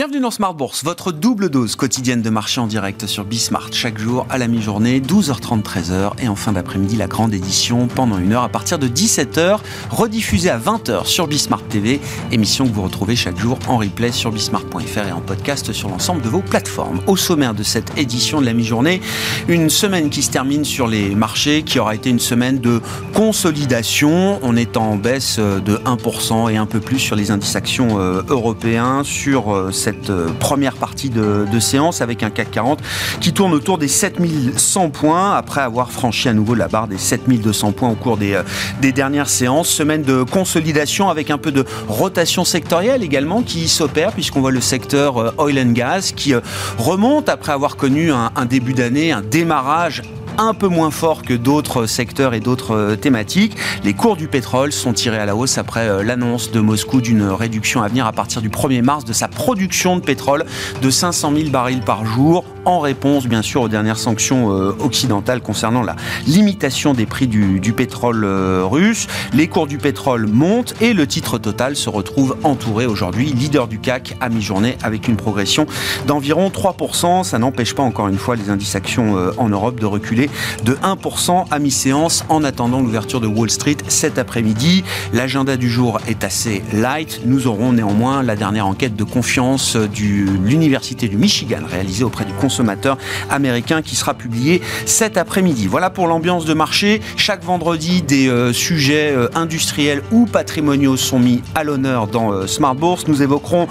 Bienvenue 0.00 0.20
dans 0.20 0.30
Smart 0.30 0.54
Bourse, 0.54 0.82
votre 0.82 1.12
double 1.12 1.50
dose 1.50 1.76
quotidienne 1.76 2.22
de 2.22 2.30
marché 2.30 2.58
en 2.58 2.66
direct 2.66 3.04
sur 3.04 3.26
Bismart 3.26 3.68
chaque 3.74 3.98
jour 3.98 4.26
à 4.30 4.38
la 4.38 4.48
mi-journée, 4.48 4.98
12h30, 4.98 5.62
13h 5.62 6.12
et 6.22 6.28
en 6.28 6.36
fin 6.36 6.52
d'après-midi 6.52 6.96
la 6.96 7.06
grande 7.06 7.34
édition 7.34 7.86
pendant 7.86 8.16
une 8.16 8.32
heure 8.32 8.42
à 8.42 8.48
partir 8.48 8.78
de 8.78 8.88
17h, 8.88 9.58
rediffusée 9.90 10.48
à 10.48 10.58
20h 10.58 11.04
sur 11.04 11.26
Bismart 11.26 11.62
TV, 11.64 12.00
émission 12.32 12.66
que 12.66 12.72
vous 12.72 12.80
retrouvez 12.80 13.14
chaque 13.14 13.38
jour 13.38 13.58
en 13.68 13.76
replay 13.76 14.10
sur 14.10 14.32
bismart.fr 14.32 15.06
et 15.06 15.12
en 15.12 15.20
podcast 15.20 15.70
sur 15.74 15.90
l'ensemble 15.90 16.22
de 16.22 16.30
vos 16.30 16.40
plateformes. 16.40 17.02
Au 17.06 17.18
sommaire 17.18 17.52
de 17.52 17.62
cette 17.62 17.98
édition 17.98 18.40
de 18.40 18.46
la 18.46 18.54
mi-journée, 18.54 19.02
une 19.48 19.68
semaine 19.68 20.08
qui 20.08 20.22
se 20.22 20.30
termine 20.30 20.64
sur 20.64 20.86
les 20.86 21.14
marchés, 21.14 21.62
qui 21.62 21.78
aura 21.78 21.94
été 21.94 22.08
une 22.08 22.20
semaine 22.20 22.58
de 22.58 22.80
consolidation. 23.12 24.40
On 24.40 24.56
est 24.56 24.78
en 24.78 24.96
baisse 24.96 25.38
de 25.38 25.76
1% 25.76 26.50
et 26.50 26.56
un 26.56 26.64
peu 26.64 26.80
plus 26.80 26.98
sur 27.00 27.16
les 27.16 27.30
indices 27.30 27.54
actions 27.54 28.00
euh, 28.00 28.22
européens, 28.30 29.02
sur 29.04 29.54
euh, 29.54 29.70
cette 29.90 30.10
euh, 30.10 30.28
première 30.38 30.74
partie 30.74 31.10
de, 31.10 31.46
séance 31.58 32.00
avec 32.00 32.22
un 32.22 32.30
CAC 32.30 32.50
40 32.52 32.78
qui 33.20 33.32
tourne 33.32 33.52
autour 33.52 33.76
des 33.76 33.88
7100 33.88 34.90
points 34.90 35.36
après 35.36 35.60
avoir 35.60 35.90
franchi 35.90 36.28
à 36.28 36.32
nouveau 36.32 36.54
la 36.54 36.68
barre 36.68 36.88
des 36.88 36.96
7200 36.96 37.72
points 37.72 37.90
au 37.90 37.94
cours 37.96 38.16
des, 38.16 38.34
euh, 38.34 38.42
des 38.80 38.92
dernières 38.92 39.28
séances. 39.28 39.68
Semaine 39.68 40.02
de 40.02 40.22
consolidation 40.22 41.10
avec 41.10 41.30
un 41.30 41.38
peu 41.38 41.50
de 41.50 41.64
rotation 41.88 42.44
sectorielle 42.44 43.02
également 43.02 43.42
qui 43.42 43.68
s'opère 43.68 44.12
puisqu'on 44.12 44.40
voit 44.40 44.52
le 44.52 44.60
secteur 44.60 45.18
euh, 45.18 45.34
oil 45.38 45.58
and 45.58 45.72
gas 45.72 46.12
qui 46.14 46.34
remonte 46.78 47.28
après 47.28 47.52
avoir 47.52 47.76
connu 47.76 48.12
un 48.12 48.46
début 48.46 48.74
d'année, 48.74 49.12
un 49.12 49.22
démarrage 49.22 50.02
un 50.40 50.54
peu 50.54 50.68
moins 50.68 50.90
fort 50.90 51.22
que 51.22 51.34
d'autres 51.34 51.84
secteurs 51.84 52.32
et 52.32 52.40
d'autres 52.40 52.74
euh, 52.74 52.96
thématiques. 52.96 53.56
Les 53.84 53.92
cours 53.92 54.16
du 54.16 54.26
pétrole 54.26 54.72
sont 54.72 54.94
tirés 54.94 55.18
à 55.18 55.26
la 55.26 55.36
hausse 55.36 55.58
après 55.58 55.86
euh, 55.86 56.02
l'annonce 56.02 56.50
de 56.50 56.60
Moscou 56.60 57.02
d'une 57.02 57.24
réduction 57.24 57.82
à 57.82 57.88
venir 57.88 58.06
à 58.06 58.12
partir 58.12 58.40
du 58.40 58.48
1er 58.48 58.80
mars 58.80 59.04
de 59.04 59.12
sa 59.12 59.28
production 59.28 59.96
de 59.96 60.00
pétrole 60.00 60.46
de 60.80 60.90
500 60.90 61.32
000 61.36 61.50
barils 61.50 61.82
par 61.82 62.06
jour 62.06 62.46
en 62.64 62.80
réponse 62.80 63.26
bien 63.26 63.42
sûr 63.42 63.60
aux 63.60 63.68
dernières 63.68 63.98
sanctions 63.98 64.50
euh, 64.50 64.74
occidentales 64.80 65.42
concernant 65.42 65.82
la 65.82 65.94
limitation 66.26 66.94
des 66.94 67.04
prix 67.04 67.28
du, 67.28 67.60
pétrole 67.76 68.24
russe. 68.24 69.06
Les 69.32 69.46
cours 69.46 69.66
du 69.66 69.78
pétrole 69.78 70.26
montent 70.26 70.74
et 70.80 70.94
le 70.94 71.06
titre 71.06 71.38
total 71.38 71.76
se 71.76 71.88
retrouve 71.88 72.36
entouré 72.42 72.86
aujourd'hui, 72.86 73.26
leader 73.32 73.68
du 73.68 73.78
CAC 73.78 74.16
à 74.20 74.28
mi-journée 74.28 74.76
avec 74.82 75.06
une 75.06 75.16
progression 75.16 75.66
d'environ 76.06 76.48
3%. 76.48 77.24
Ça 77.24 77.38
n'empêche 77.38 77.74
pas 77.74 77.82
encore 77.82 78.08
une 78.08 78.18
fois 78.18 78.36
les 78.36 78.50
indices 78.50 78.74
actions 78.74 79.16
en 79.38 79.48
Europe 79.48 79.78
de 79.78 79.86
reculer 79.86 80.29
de 80.64 80.74
1% 80.74 81.44
à 81.50 81.58
mi-séance 81.58 82.24
en 82.28 82.44
attendant 82.44 82.80
l'ouverture 82.80 83.20
de 83.20 83.26
Wall 83.26 83.50
Street 83.50 83.76
cet 83.88 84.18
après-midi. 84.18 84.84
L'agenda 85.12 85.56
du 85.56 85.68
jour 85.68 86.00
est 86.06 86.24
assez 86.24 86.62
light. 86.72 87.20
Nous 87.24 87.46
aurons 87.46 87.72
néanmoins 87.72 88.22
la 88.22 88.36
dernière 88.36 88.66
enquête 88.66 88.96
de 88.96 89.04
confiance 89.04 89.76
de 89.76 90.38
l'Université 90.44 91.08
du 91.08 91.16
Michigan 91.16 91.60
réalisée 91.68 92.04
auprès 92.04 92.24
du 92.24 92.32
consommateur 92.32 92.98
américain 93.28 93.82
qui 93.82 93.96
sera 93.96 94.14
publiée 94.14 94.60
cet 94.86 95.16
après-midi. 95.16 95.66
Voilà 95.66 95.90
pour 95.90 96.06
l'ambiance 96.06 96.44
de 96.44 96.54
marché. 96.54 97.00
Chaque 97.16 97.44
vendredi, 97.44 98.02
des 98.02 98.28
euh, 98.28 98.52
sujets 98.52 99.12
euh, 99.14 99.28
industriels 99.34 100.02
ou 100.10 100.26
patrimoniaux 100.26 100.96
sont 100.96 101.18
mis 101.18 101.42
à 101.54 101.64
l'honneur 101.64 102.06
dans 102.06 102.32
euh, 102.32 102.46
Smart 102.46 102.74
Bourse. 102.74 103.06
Nous 103.08 103.22
évoquerons 103.22 103.68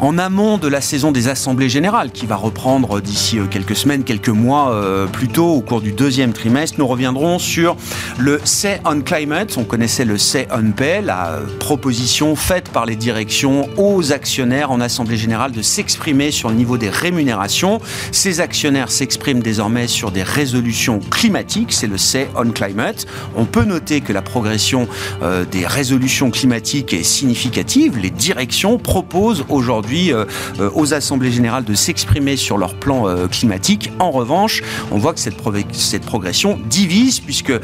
en 0.00 0.18
amont 0.18 0.58
de 0.58 0.68
la 0.68 0.80
saison 0.80 1.12
des 1.12 1.28
assemblées 1.28 1.68
générales 1.68 2.10
qui 2.10 2.26
va 2.26 2.36
reprendre 2.36 3.00
d'ici 3.00 3.38
quelques 3.50 3.76
semaines, 3.76 4.04
quelques 4.04 4.28
mois 4.28 4.74
plus 5.12 5.28
tôt 5.28 5.46
au 5.46 5.60
cours 5.60 5.80
du 5.80 5.93
deuxième 5.94 6.32
trimestre. 6.32 6.76
Nous 6.78 6.86
reviendrons 6.86 7.38
sur 7.38 7.76
le 8.18 8.40
Say 8.44 8.80
on 8.84 9.00
Climate. 9.00 9.56
On 9.56 9.64
connaissait 9.64 10.04
le 10.04 10.18
Say 10.18 10.46
on 10.52 10.72
Pay, 10.72 11.02
la 11.02 11.40
proposition 11.60 12.36
faite 12.36 12.68
par 12.68 12.86
les 12.86 12.96
directions 12.96 13.68
aux 13.76 14.12
actionnaires 14.12 14.70
en 14.70 14.80
Assemblée 14.80 15.16
Générale 15.16 15.52
de 15.52 15.62
s'exprimer 15.62 16.30
sur 16.30 16.48
le 16.48 16.54
niveau 16.54 16.78
des 16.78 16.90
rémunérations. 16.90 17.80
Ces 18.12 18.40
actionnaires 18.40 18.90
s'expriment 18.90 19.42
désormais 19.42 19.86
sur 19.86 20.10
des 20.10 20.22
résolutions 20.22 21.00
climatiques. 21.10 21.72
C'est 21.72 21.86
le 21.86 21.98
Say 21.98 22.28
on 22.36 22.50
Climate. 22.50 23.06
On 23.36 23.44
peut 23.44 23.64
noter 23.64 24.00
que 24.00 24.12
la 24.12 24.22
progression 24.22 24.88
euh, 25.22 25.44
des 25.44 25.66
résolutions 25.66 26.30
climatiques 26.30 26.92
est 26.92 27.02
significative. 27.02 27.98
Les 27.98 28.10
directions 28.10 28.78
proposent 28.78 29.44
aujourd'hui 29.48 30.12
euh, 30.12 30.24
euh, 30.60 30.70
aux 30.74 30.94
Assemblées 30.94 31.30
Générales 31.30 31.64
de 31.64 31.74
s'exprimer 31.74 32.36
sur 32.36 32.58
leur 32.58 32.74
plan 32.74 33.04
climatique. 33.30 33.92
En 33.98 34.10
revanche, 34.10 34.62
on 34.90 34.98
voit 34.98 35.12
que 35.12 35.20
cette, 35.20 35.36
cette 35.74 36.04
progression 36.04 36.58
divise 36.68 37.20
puisque 37.20 37.50
euh, 37.50 37.60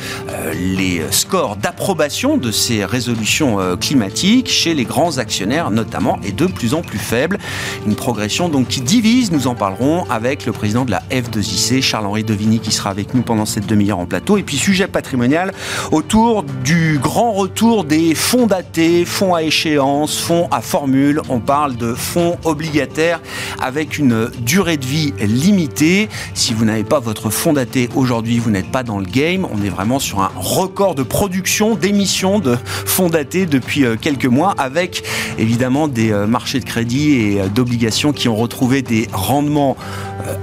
les 0.55 1.03
scores 1.11 1.57
d'approbation 1.57 2.37
de 2.37 2.51
ces 2.51 2.85
résolutions 2.85 3.61
euh, 3.61 3.77
climatiques 3.77 4.49
chez 4.51 4.75
les 4.75 4.85
grands 4.85 5.19
actionnaires 5.19 5.71
notamment 5.71 6.19
est 6.25 6.33
de 6.33 6.47
plus 6.47 6.75
en 6.75 6.83
plus 6.83 6.99
faible. 6.99 7.39
Une 7.87 7.95
progression 7.95 8.49
donc 8.49 8.69
qui 8.69 8.81
divise, 8.81 9.33
nous 9.33 9.47
en 9.47 9.55
parlerons 9.55 10.05
avec 10.11 10.47
le 10.47 10.53
président 10.53 10.85
de 10.85 10.91
la 10.91 11.03
F2IC, 11.11 11.83
Charles-Henri 11.83 12.25
Devigny, 12.25 12.61
qui 12.61 12.73
sera 12.73 12.91
avec 12.91 13.15
nous 13.15 13.23
pendant 13.23 13.47
cette 13.47 13.67
demi-heure 13.67 13.99
en 13.99 14.07
plateau. 14.07 14.37
Et 14.37 14.43
puis 14.43 14.57
sujet 14.57 14.89
patrimonial 14.89 15.53
autour 15.91 16.43
du 16.43 16.99
grand 16.99 17.33
retour 17.33 17.85
des 17.85 18.15
fonds 18.15 18.47
datés, 18.47 19.05
fonds 19.05 19.35
à 19.35 19.43
échéance, 19.43 20.19
fonds 20.19 20.49
à 20.51 20.61
formule. 20.61 21.21
On 21.29 21.41
parle 21.41 21.77
de 21.77 21.95
fonds 21.95 22.39
obligataires 22.45 23.21
avec 23.61 23.99
une 23.99 24.31
durée 24.41 24.77
de 24.77 24.87
vie 24.87 25.13
limitée. 25.21 26.09
Si 26.35 26.55
vous 26.55 26.65
n'avez 26.65 26.85
pas 26.85 27.01
votre 27.01 27.31
fonds 27.31 27.53
daté 27.53 27.89
aujourd'hui 28.01 28.39
vous 28.39 28.51
n'êtes 28.51 28.71
pas 28.71 28.83
dans 28.83 28.99
le 28.99 29.05
game, 29.05 29.47
on 29.53 29.63
est 29.63 29.69
vraiment 29.69 29.99
sur 29.99 30.21
un 30.21 30.31
record 30.35 30.95
de 30.95 31.03
production, 31.03 31.75
d'émissions 31.75 32.39
de 32.39 32.57
fonds 32.65 33.11
datés 33.11 33.47
depuis 33.47 33.85
euh, 33.85 33.97
quelques 34.01 34.27
mois, 34.27 34.55
avec 34.59 35.05
évidemment 35.39 35.87
des 35.87 36.11
euh, 36.11 36.27
marchés 36.27 36.61
de 36.61 36.65
crédit 36.65 37.13
et 37.13 37.41
euh, 37.41 37.49
d'obligations 37.49 38.13
qui 38.13 38.29
ont 38.29 38.37
retrouvé 38.37 38.83
des 38.83 39.07
rendements 39.13 39.77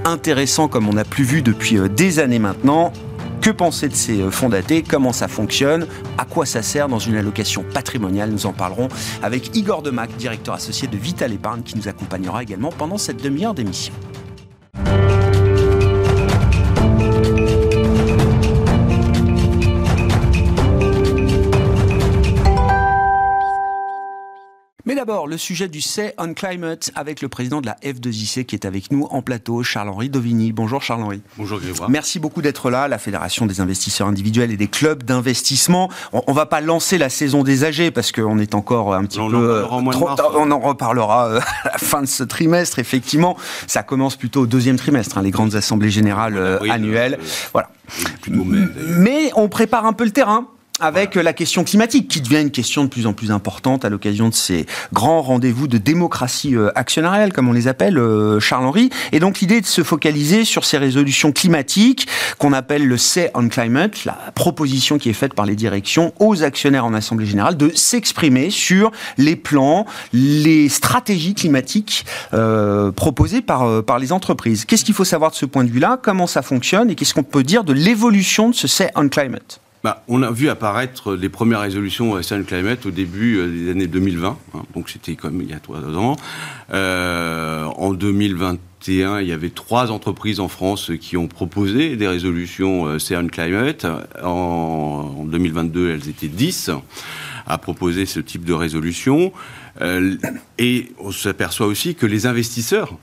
intéressants 0.05 0.67
comme 0.67 0.87
on 0.87 0.97
a 0.97 1.03
plus 1.03 1.23
vu 1.23 1.41
depuis 1.41 1.77
des 1.89 2.19
années 2.19 2.39
maintenant. 2.39 2.93
Que 3.41 3.51
penser 3.51 3.87
de 3.87 3.95
ces 3.95 4.19
fonds 4.31 4.49
datés? 4.49 4.83
Comment 4.83 5.13
ça 5.13 5.27
fonctionne? 5.27 5.87
À 6.17 6.25
quoi 6.25 6.45
ça 6.45 6.61
sert 6.61 6.89
dans 6.89 6.99
une 6.99 7.15
allocation 7.15 7.63
patrimoniale? 7.73 8.31
Nous 8.31 8.45
en 8.45 8.53
parlerons 8.53 8.89
avec 9.21 9.55
Igor 9.55 9.81
Demac, 9.83 10.15
directeur 10.17 10.55
associé 10.55 10.87
de 10.87 10.97
Vital 10.97 11.31
Épargne, 11.31 11.61
qui 11.61 11.77
nous 11.77 11.87
accompagnera 11.87 12.43
également 12.43 12.69
pendant 12.75 12.97
cette 12.97 13.23
demi-heure 13.23 13.53
d'émission. 13.53 13.93
D'abord, 25.07 25.27
le 25.27 25.37
sujet 25.37 25.69
du 25.69 25.79
Say 25.79 26.13
on 26.17 26.33
Climate 26.33 26.91
avec 26.93 27.21
le 27.21 27.29
président 27.29 27.61
de 27.61 27.65
la 27.65 27.77
F2IC 27.81 28.43
qui 28.43 28.55
est 28.55 28.65
avec 28.65 28.91
nous 28.91 29.07
en 29.09 29.21
plateau, 29.21 29.63
Charles-Henri 29.63 30.09
Dovigny. 30.09 30.51
Bonjour 30.51 30.81
Charles-Henri. 30.81 31.21
Bonjour 31.37 31.61
Grégoire. 31.61 31.89
Merci 31.89 32.19
beaucoup 32.19 32.41
d'être 32.41 32.69
là, 32.69 32.89
la 32.89 32.97
Fédération 32.97 33.45
des 33.45 33.61
investisseurs 33.61 34.09
individuels 34.09 34.51
et 34.51 34.57
des 34.57 34.67
clubs 34.67 35.03
d'investissement. 35.03 35.89
On, 36.11 36.23
ne 36.27 36.35
va 36.35 36.45
pas 36.45 36.59
lancer 36.59 36.97
la 36.97 37.07
saison 37.07 37.43
des 37.43 37.63
âgés 37.63 37.89
parce 37.89 38.11
qu'on 38.11 38.37
est 38.37 38.53
encore 38.53 38.93
un 38.93 39.05
petit 39.05 39.17
peu... 39.17 39.63
En 39.63 39.85
trop, 39.91 40.09
on 40.35 40.51
en 40.51 40.59
reparlera 40.59 41.27
euh, 41.27 41.39
à 41.63 41.69
la 41.71 41.77
fin 41.77 42.01
de 42.01 42.07
ce 42.07 42.23
trimestre, 42.23 42.77
effectivement. 42.77 43.37
Ça 43.65 43.83
commence 43.83 44.17
plutôt 44.17 44.41
au 44.41 44.47
deuxième 44.47 44.75
trimestre, 44.75 45.17
hein, 45.17 45.21
les 45.21 45.31
grandes 45.31 45.55
assemblées 45.55 45.89
générales 45.89 46.35
euh, 46.35 46.59
annuelles. 46.69 47.17
voilà. 47.53 47.69
Mais 48.99 49.31
on 49.37 49.47
prépare 49.47 49.85
un 49.85 49.93
peu 49.93 50.03
le 50.03 50.11
terrain 50.11 50.47
avec 50.79 51.15
la 51.15 51.33
question 51.33 51.63
climatique, 51.63 52.07
qui 52.07 52.21
devient 52.21 52.41
une 52.41 52.51
question 52.51 52.83
de 52.83 52.89
plus 52.89 53.07
en 53.07 53.13
plus 53.13 53.31
importante 53.31 53.85
à 53.85 53.89
l'occasion 53.89 54.29
de 54.29 54.33
ces 54.33 54.65
grands 54.93 55.21
rendez-vous 55.21 55.67
de 55.67 55.77
démocratie 55.77 56.55
euh, 56.55 56.69
actionnariale, 56.75 57.33
comme 57.33 57.49
on 57.49 57.53
les 57.53 57.67
appelle, 57.67 57.97
euh, 57.97 58.39
Charles-Henri. 58.39 58.89
Et 59.11 59.19
donc 59.19 59.39
l'idée 59.39 59.61
de 59.61 59.65
se 59.65 59.83
focaliser 59.83 60.45
sur 60.45 60.65
ces 60.65 60.77
résolutions 60.77 61.31
climatiques 61.31 62.07
qu'on 62.37 62.53
appelle 62.53 62.85
le 62.85 62.97
Say 62.97 63.31
on 63.33 63.47
Climate, 63.49 64.05
la 64.05 64.17
proposition 64.35 64.97
qui 64.97 65.09
est 65.09 65.13
faite 65.13 65.33
par 65.33 65.45
les 65.45 65.55
directions 65.55 66.13
aux 66.19 66.43
actionnaires 66.43 66.85
en 66.85 66.93
Assemblée 66.93 67.25
Générale 67.25 67.57
de 67.57 67.71
s'exprimer 67.73 68.49
sur 68.49 68.91
les 69.17 69.35
plans, 69.35 69.85
les 70.13 70.69
stratégies 70.69 71.33
climatiques 71.33 72.05
euh, 72.33 72.91
proposées 72.91 73.41
par, 73.41 73.83
par 73.83 73.99
les 73.99 74.11
entreprises. 74.11 74.65
Qu'est-ce 74.65 74.85
qu'il 74.85 74.93
faut 74.93 75.05
savoir 75.05 75.31
de 75.31 75.35
ce 75.35 75.45
point 75.45 75.63
de 75.63 75.71
vue-là? 75.71 75.99
Comment 76.01 76.27
ça 76.27 76.41
fonctionne? 76.41 76.89
Et 76.89 76.95
qu'est-ce 76.95 77.13
qu'on 77.13 77.23
peut 77.23 77.43
dire 77.43 77.63
de 77.63 77.73
l'évolution 77.73 78.49
de 78.49 78.55
ce 78.55 78.67
Say 78.67 78.91
on 78.95 79.09
Climate? 79.09 79.59
Bah, 79.83 80.03
on 80.07 80.23
a 80.23 80.31
vu 80.31 80.49
apparaître 80.49 81.13
les 81.13 81.29
premières 81.29 81.61
résolutions 81.61 82.21
Sun 82.23 82.45
Climate 82.45 82.85
au 82.85 82.91
début 82.91 83.37
euh, 83.37 83.47
des 83.47 83.71
années 83.71 83.87
2020, 83.87 84.37
hein, 84.53 84.63
donc 84.73 84.89
c'était 84.89 85.15
comme 85.15 85.41
il 85.41 85.49
y 85.49 85.53
a 85.53 85.59
trois 85.59 85.81
ans. 85.81 86.15
Euh, 86.73 87.63
en 87.63 87.93
2021, 87.93 89.21
il 89.21 89.27
y 89.27 89.31
avait 89.31 89.51
trois 89.51 89.91
entreprises 89.91 90.39
en 90.39 90.47
France 90.47 90.91
qui 90.99 91.15
ont 91.15 91.27
proposé 91.27 91.95
des 91.95 92.07
résolutions 92.07 92.87
euh, 92.87 93.27
Climate. 93.31 93.85
En, 94.23 95.25
2022, 95.25 95.91
elles 95.91 96.09
étaient 96.09 96.27
10 96.27 96.71
à 97.45 97.57
proposer 97.57 98.05
ce 98.05 98.19
type 98.19 98.45
de 98.45 98.53
résolution. 98.53 99.31
Et 100.57 100.91
on 100.99 101.11
s'aperçoit 101.11 101.67
aussi 101.67 101.95
que 101.95 102.05
les 102.05 102.25
investisseurs 102.25 102.97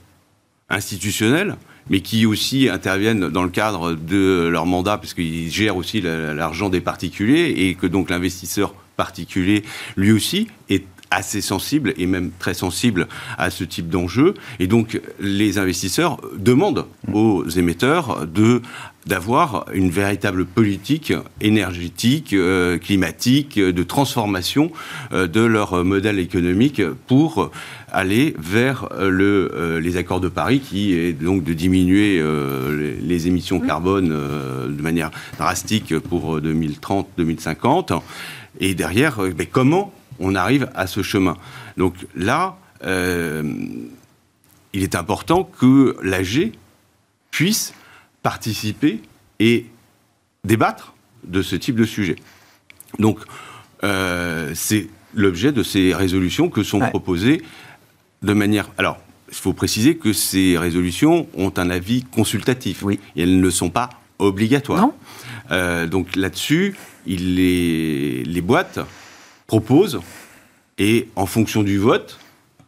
institutionnels 0.69 1.55
mais 1.89 2.01
qui 2.01 2.25
aussi 2.25 2.69
interviennent 2.69 3.29
dans 3.29 3.43
le 3.43 3.49
cadre 3.49 3.93
de 3.93 4.47
leur 4.51 4.65
mandat, 4.65 4.97
parce 4.97 5.13
qu'ils 5.13 5.51
gèrent 5.51 5.77
aussi 5.77 6.01
l'argent 6.01 6.69
des 6.69 6.81
particuliers, 6.81 7.53
et 7.57 7.75
que 7.75 7.87
donc 7.87 8.09
l'investisseur 8.09 8.73
particulier, 8.97 9.63
lui 9.95 10.11
aussi, 10.11 10.47
est 10.69 10.85
assez 11.11 11.41
sensible 11.41 11.93
et 11.97 12.05
même 12.05 12.31
très 12.39 12.53
sensible 12.53 13.07
à 13.37 13.49
ce 13.49 13.63
type 13.63 13.89
d'enjeu. 13.89 14.33
Et 14.59 14.67
donc, 14.67 15.01
les 15.19 15.57
investisseurs 15.57 16.19
demandent 16.37 16.85
aux 17.13 17.47
émetteurs 17.47 18.25
de 18.27 18.61
d'avoir 19.05 19.67
une 19.71 19.91
véritable 19.91 20.45
politique 20.45 21.13
énergétique, 21.39 22.33
euh, 22.33 22.79
climatique, 22.79 23.59
de 23.59 23.83
transformation 23.83 24.71
euh, 25.13 25.27
de 25.27 25.41
leur 25.41 25.85
modèle 25.85 26.17
économique 26.17 26.81
pour 27.05 27.51
aller 27.91 28.35
vers 28.39 28.89
le, 28.99 29.79
les 29.79 29.95
accords 29.95 30.19
de 30.19 30.27
Paris, 30.27 30.59
qui 30.59 30.93
est 30.93 31.13
donc 31.13 31.43
de 31.43 31.53
diminuer 31.53 32.21
les, 33.01 33.27
émissions 33.27 33.61
carbone 33.61 34.09
de 34.09 34.81
manière 34.81 35.11
drastique 35.37 35.97
pour 35.99 36.41
2030-2050. 36.41 38.01
Et 38.59 38.73
derrière, 38.73 39.19
mais 39.37 39.45
comment 39.45 39.93
on 40.19 40.35
arrive 40.35 40.69
à 40.75 40.87
ce 40.87 41.01
chemin. 41.01 41.37
Donc 41.77 41.93
là, 42.15 42.57
euh, 42.83 43.43
il 44.73 44.83
est 44.83 44.95
important 44.95 45.43
que 45.43 45.97
l'AG 46.01 46.51
puisse 47.31 47.73
participer 48.23 49.01
et 49.39 49.65
débattre 50.43 50.93
de 51.23 51.41
ce 51.41 51.55
type 51.55 51.75
de 51.75 51.85
sujet. 51.85 52.15
Donc, 52.99 53.19
euh, 53.83 54.51
c'est 54.55 54.87
l'objet 55.13 55.51
de 55.51 55.63
ces 55.63 55.93
résolutions 55.93 56.49
que 56.49 56.63
sont 56.63 56.79
proposées 56.79 57.41
de 58.21 58.33
manière... 58.33 58.69
Alors, 58.77 58.99
il 59.29 59.35
faut 59.35 59.53
préciser 59.53 59.95
que 59.95 60.13
ces 60.13 60.57
résolutions 60.57 61.27
ont 61.35 61.51
un 61.57 61.69
avis 61.69 62.03
consultatif. 62.03 62.83
Oui. 62.83 62.99
Et 63.15 63.23
elles 63.23 63.39
ne 63.39 63.49
sont 63.49 63.69
pas 63.69 63.89
obligatoires. 64.19 64.89
Euh, 65.51 65.87
donc 65.87 66.15
là-dessus, 66.15 66.75
les, 67.05 68.23
les 68.23 68.41
boîtes 68.41 68.79
proposent, 69.47 69.99
et 70.77 71.07
en 71.15 71.25
fonction 71.25 71.63
du 71.63 71.77
vote, 71.77 72.19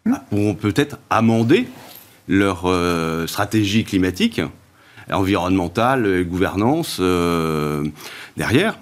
bah, 0.06 0.24
pourront 0.29 0.56
peut-être 0.56 0.97
amender 1.09 1.68
leur 2.27 2.63
euh, 2.65 3.27
stratégie 3.27 3.83
climatique, 3.83 4.41
environnementale, 5.12 6.24
gouvernance 6.25 6.97
euh, 7.00 7.83
derrière. 8.35 8.79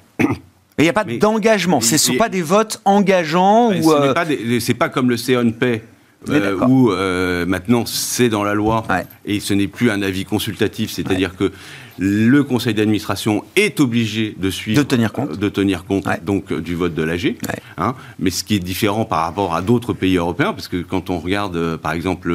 Il 0.77 0.83
n'y 0.83 0.89
a 0.89 0.94
pas 0.94 1.06
d'engagement, 1.06 1.80
ce 1.80 1.94
ne 1.94 1.97
sont 1.97 2.15
pas 2.15 2.27
des 2.27 2.42
votes 2.42 2.81
engageants 2.83 3.71
ou. 3.74 3.92
Ce 3.92 4.07
n'est 4.07 4.74
pas, 4.74 4.88
pas, 4.88 4.89
comme 4.89 5.09
le 5.09 5.15
CNP 5.15 5.81
euh, 6.30 6.57
où 6.68 6.92
euh, 6.92 7.45
maintenant 7.45 7.86
c'est 7.86 8.30
dans 8.30 8.44
la 8.44 8.53
loi 8.53 8.83
et 9.25 9.39
ce 9.39 9.53
n'est 9.53 9.68
plus 9.68 9.92
un 9.92 10.01
avis 10.01 10.25
consultatif, 10.25 10.92
c'est-à-dire 10.92 11.36
que 11.36 11.51
le 11.97 12.44
conseil 12.44 12.74
d'administration 12.74 13.44
est 13.56 13.80
obligé 13.80 14.36
de 14.38 14.50
suivre, 14.50 14.81
de 14.81 14.88
tenir 14.88 15.12
compte, 15.12 15.38
de 15.38 15.50
tenir 15.50 15.86
compte 15.86 16.07
donc 16.24 16.53
du 16.53 16.75
vote 16.75 16.94
de 16.94 17.03
l'AG. 17.03 17.36
Hein, 17.77 17.95
mais 18.19 18.30
ce 18.30 18.44
qui 18.44 18.56
est 18.56 18.59
différent 18.59 19.06
par 19.06 19.21
rapport 19.21 19.56
à 19.56 19.62
d'autres 19.62 19.94
pays 19.94 20.18
européens, 20.18 20.53
parce 20.53 20.68
que 20.68 20.81
quand 20.81 21.09
on 21.09 21.19
regarde 21.19 21.56
euh, 21.56 21.77
par 21.77 21.94
exemple 21.94 22.33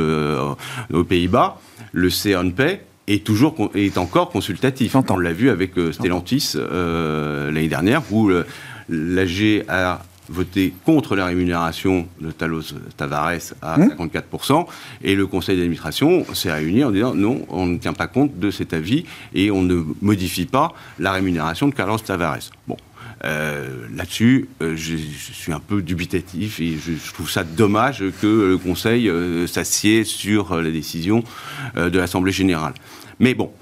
aux 0.92 1.04
Pays-Bas, 1.04 1.60
le 1.92 2.08
CNP 2.08 2.80
est 3.08 3.24
toujours 3.24 3.70
est 3.74 3.98
encore 3.98 4.30
consultatif. 4.30 4.94
On 4.94 5.18
l'a 5.18 5.32
vu 5.32 5.50
avec 5.50 5.72
Stellantis 5.92 6.54
l'année 6.54 7.68
dernière 7.68 8.02
où 8.12 8.30
l'AG 8.88 9.64
a 9.68 10.02
voté 10.30 10.72
contre 10.84 11.16
la 11.16 11.26
rémunération 11.26 12.06
de 12.20 12.30
Talos 12.30 12.74
Tavares 12.96 13.52
à 13.60 13.78
54%, 13.78 14.62
mmh. 14.62 14.66
et 15.02 15.14
le 15.14 15.26
conseil 15.26 15.56
d'administration 15.56 16.24
s'est 16.34 16.52
réuni 16.52 16.84
en 16.84 16.90
disant 16.90 17.14
non, 17.14 17.44
on 17.48 17.66
ne 17.66 17.78
tient 17.78 17.92
pas 17.92 18.06
compte 18.06 18.38
de 18.38 18.50
cet 18.50 18.72
avis 18.72 19.04
et 19.34 19.50
on 19.50 19.62
ne 19.62 19.82
modifie 20.00 20.46
pas 20.46 20.72
la 20.98 21.12
rémunération 21.12 21.68
de 21.68 21.74
Carlos 21.74 21.98
Tavares. 21.98 22.50
Bon. 22.66 22.76
Euh, 23.24 23.86
là-dessus, 23.94 24.48
euh, 24.62 24.76
je, 24.76 24.96
suis 24.96 25.52
un 25.52 25.60
peu 25.60 25.82
dubitatif 25.82 26.58
et 26.60 26.76
je, 26.78 27.12
trouve 27.12 27.30
ça 27.30 27.44
dommage 27.44 28.02
que 28.22 28.26
le 28.26 28.56
Conseil 28.56 29.08
euh, 29.08 29.46
s'assied 29.46 30.04
sur 30.04 30.56
la 30.56 30.70
décision 30.70 31.22
de 31.76 31.98
l'Assemblée 31.98 32.32
générale. 32.32 32.72
Mais 33.18 33.34
bon, 33.34 33.52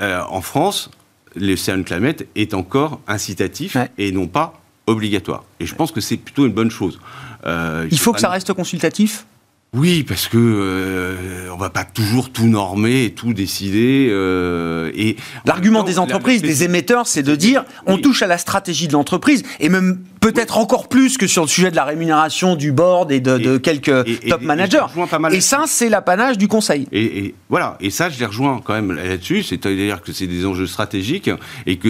en 0.00 0.40
France, 0.40 0.90
le 1.36 1.54
CERN 1.56 1.84
Climate 1.84 2.24
est 2.34 2.54
encore 2.54 3.00
incitatif 3.06 3.76
et 3.98 4.12
non 4.12 4.26
pas 4.26 4.63
obligatoire. 4.86 5.44
Et 5.60 5.66
je 5.66 5.74
pense 5.74 5.92
que 5.92 6.00
c'est 6.00 6.16
plutôt 6.16 6.46
une 6.46 6.52
bonne 6.52 6.70
chose. 6.70 7.00
Euh, 7.46 7.86
il 7.90 7.98
faut 7.98 8.12
que 8.12 8.20
ça 8.20 8.30
reste 8.30 8.52
consultatif? 8.52 9.26
Oui, 9.74 10.04
parce 10.04 10.28
que 10.28 10.38
euh, 10.38 11.48
on 11.52 11.56
va 11.56 11.68
pas 11.68 11.82
toujours 11.82 12.30
tout 12.30 12.46
normer 12.46 13.06
et 13.06 13.10
tout 13.10 13.34
décider. 13.34 14.08
Euh, 14.08 14.92
et 14.94 15.16
l'argument 15.44 15.82
des 15.82 15.98
entreprises, 15.98 16.42
des 16.42 16.62
émetteurs, 16.62 17.08
c'est 17.08 17.24
de 17.24 17.34
dire 17.34 17.64
on 17.86 17.98
touche 17.98 18.22
à 18.22 18.28
la 18.28 18.38
stratégie 18.38 18.86
de 18.86 18.92
l'entreprise 18.92 19.42
et 19.58 19.68
même 19.68 19.98
peut-être 20.20 20.58
encore 20.58 20.88
plus 20.88 21.18
que 21.18 21.26
sur 21.26 21.42
le 21.42 21.48
sujet 21.48 21.72
de 21.72 21.76
la 21.76 21.84
rémunération 21.84 22.54
du 22.54 22.70
board 22.70 23.10
et 23.10 23.18
de, 23.18 23.56
quelques 23.56 24.28
top 24.28 24.42
managers. 24.42 24.86
Et, 25.32 25.40
ça, 25.40 25.64
c'est 25.66 25.88
l'apanage 25.88 26.38
du 26.38 26.46
conseil. 26.46 26.86
Et, 26.92 27.34
voilà. 27.48 27.76
Et 27.80 27.90
ça, 27.90 28.08
je 28.10 28.18
les 28.20 28.26
rejoins 28.26 28.60
quand 28.62 28.74
même 28.74 28.92
là-dessus. 28.92 29.42
C'est-à-dire 29.42 30.02
que 30.02 30.12
c'est 30.12 30.28
des 30.28 30.46
enjeux 30.46 30.68
stratégiques 30.68 31.30
et 31.66 31.78
que 31.78 31.88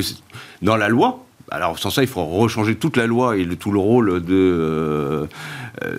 dans 0.63 0.77
la 0.77 0.89
loi, 0.89 1.24
alors 1.51 1.79
sans 1.79 1.91
ça, 1.91 2.03
il 2.03 2.09
faut 2.09 2.25
rechanger 2.25 2.75
toute 2.75 2.97
la 2.97 3.07
loi 3.07 3.37
et 3.37 3.47
tout 3.57 3.71
le 3.71 3.79
rôle 3.79 4.23
de, 4.23 4.33
euh, 4.33 5.27
euh, 5.85 5.97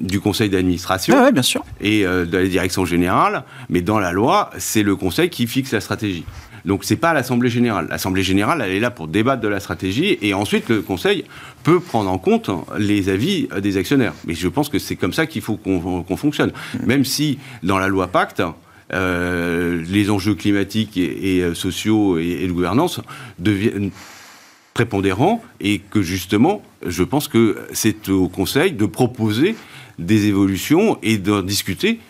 du 0.00 0.20
conseil 0.20 0.50
d'administration 0.50 1.14
ah 1.16 1.30
bien 1.30 1.42
sûr. 1.42 1.64
et 1.80 2.06
euh, 2.06 2.24
de 2.24 2.38
la 2.38 2.46
direction 2.46 2.84
générale. 2.84 3.44
Mais 3.68 3.82
dans 3.82 3.98
la 3.98 4.12
loi, 4.12 4.50
c'est 4.58 4.82
le 4.82 4.96
conseil 4.96 5.30
qui 5.30 5.46
fixe 5.46 5.72
la 5.72 5.80
stratégie. 5.80 6.24
Donc 6.64 6.84
c'est 6.84 6.96
pas 6.96 7.14
l'Assemblée 7.14 7.48
générale. 7.48 7.86
L'Assemblée 7.88 8.22
générale, 8.22 8.62
elle 8.62 8.72
est 8.72 8.80
là 8.80 8.90
pour 8.90 9.08
débattre 9.08 9.40
de 9.40 9.48
la 9.48 9.60
stratégie 9.60 10.18
et 10.20 10.34
ensuite 10.34 10.68
le 10.68 10.82
Conseil 10.82 11.24
peut 11.62 11.80
prendre 11.80 12.10
en 12.10 12.18
compte 12.18 12.50
les 12.78 13.08
avis 13.08 13.48
des 13.62 13.78
actionnaires. 13.78 14.12
Mais 14.26 14.34
je 14.34 14.46
pense 14.46 14.68
que 14.68 14.78
c'est 14.78 14.96
comme 14.96 15.14
ça 15.14 15.24
qu'il 15.24 15.40
faut 15.40 15.56
qu'on 15.56 16.16
fonctionne. 16.18 16.50
Mmh. 16.50 16.86
Même 16.86 17.04
si 17.06 17.38
dans 17.62 17.78
la 17.78 17.88
loi 17.88 18.08
Pacte, 18.08 18.42
les 18.92 20.10
enjeux 20.10 20.34
climatiques 20.34 20.98
et, 20.98 21.54
sociaux 21.54 22.18
et, 22.18 22.40
et, 22.42 22.46
de 22.46 22.52
gouvernance 22.52 23.00
deviennent 23.38 23.90
prépondérant 24.74 25.42
et 25.60 25.78
que 25.78 26.02
justement, 26.02 26.62
je 26.86 27.02
pense 27.02 27.28
que 27.28 27.58
c'est 27.72 28.08
au 28.08 28.28
Conseil 28.28 28.72
de 28.72 28.86
proposer 28.86 29.56
des 29.98 30.26
évolutions 30.26 30.98
et 31.02 31.18
d'en 31.18 31.42
discuter 31.42 32.00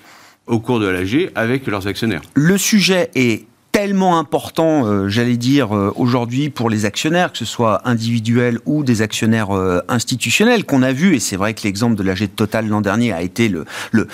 au 0.47 0.59
cours 0.59 0.81
de 0.81 0.87
l'AG 0.87 1.31
avec 1.35 1.67
leurs 1.67 1.87
actionnaires. 1.87 2.23
Le 2.35 2.59
sujet 2.59 3.11
est 3.15 3.47
tellement 3.73 4.19
important, 4.19 4.87
euh, 4.87 5.09
j'allais 5.09 5.37
dire, 5.37 5.75
euh, 5.77 5.93
aujourd'hui 5.97 6.51
pour 6.51 6.71
les 6.71 6.85
actionnaires, 6.85 7.33
que 7.33 7.39
ce 7.39 7.45
soit 7.45 7.81
individuels 7.89 8.59
ou 8.67 8.83
des 8.83 9.03
actionnaires 9.03 9.57
euh, 9.57 9.81
institutionnels, 9.89 10.65
qu'on 10.65 10.83
a 10.83 10.93
vu, 10.93 11.15
et 11.15 11.21
c'est 11.21 11.37
vrai 11.37 11.55
que 11.55 11.63
l'exemple 11.63 11.95
de 11.95 12.03
l'AG 12.03 12.21
de 12.21 12.27
Total 12.27 12.67
l'an 12.67 12.81
dernier 12.81 13.13
a 13.13 13.23
été 13.23 13.49
le, 13.49 13.65
le, 13.93 14.09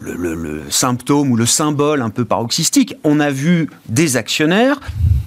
le, 0.00 0.34
le, 0.34 0.62
symptôme 0.70 1.30
ou 1.30 1.36
le 1.36 1.46
symbole 1.46 2.00
un 2.00 2.10
peu 2.10 2.24
paroxystique. 2.24 2.94
On 3.04 3.20
a 3.20 3.30
vu 3.30 3.68
des 3.88 4.16
actionnaires 4.16 4.80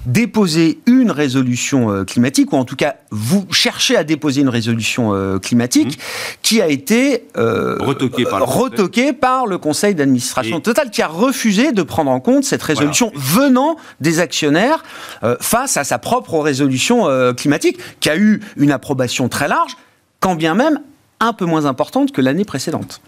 déposer 0.04 0.78
une 0.86 1.10
résolution 1.10 2.04
climatique, 2.04 2.52
ou 2.52 2.56
en 2.56 2.64
tout 2.64 2.76
cas, 2.76 2.94
vous 3.10 3.44
cherchez 3.50 3.96
à 3.96 4.04
déposer 4.04 4.42
une 4.42 4.48
résolution 4.48 5.12
climatique, 5.40 5.98
mmh. 5.98 6.36
qui 6.42 6.62
a 6.62 6.68
été 6.68 7.24
retoquée 7.34 8.22
par, 8.22 8.46
retoqué 8.46 9.12
par, 9.12 9.46
le 9.46 9.58
conseil 9.58 9.96
d'administration 9.96 10.60
Total, 10.60 10.90
qui 10.90 11.02
a 11.02 11.08
refusé 11.08 11.72
de 11.72 11.82
prendre 11.82 12.12
en 12.12 12.20
compte 12.20 12.44
cette 12.44 12.62
résolution 12.62 13.10
venant 13.16 13.75
des 14.00 14.20
actionnaires 14.20 14.84
euh, 15.22 15.36
face 15.40 15.76
à 15.76 15.84
sa 15.84 15.98
propre 15.98 16.38
résolution 16.38 17.08
euh, 17.08 17.32
climatique, 17.32 17.78
qui 18.00 18.10
a 18.10 18.16
eu 18.16 18.40
une 18.56 18.70
approbation 18.70 19.28
très 19.28 19.48
large, 19.48 19.76
quand 20.20 20.34
bien 20.34 20.54
même 20.54 20.80
un 21.20 21.32
peu 21.32 21.44
moins 21.44 21.66
importante 21.66 22.12
que 22.12 22.20
l'année 22.20 22.44
précédente. 22.44 23.00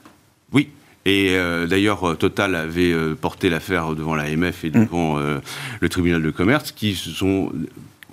Oui, 0.53 0.71
et 1.05 1.37
euh, 1.37 1.67
d'ailleurs, 1.67 2.17
Total 2.17 2.55
avait 2.55 2.95
porté 3.21 3.51
l'affaire 3.51 3.95
devant 3.95 4.15
l'AMF 4.15 4.65
et 4.65 4.71
devant 4.71 5.17
mm. 5.17 5.41
le 5.81 5.89
tribunal 5.89 6.23
de 6.23 6.31
commerce 6.31 6.73
qui 6.73 6.95
se 6.95 7.11
sont 7.11 7.53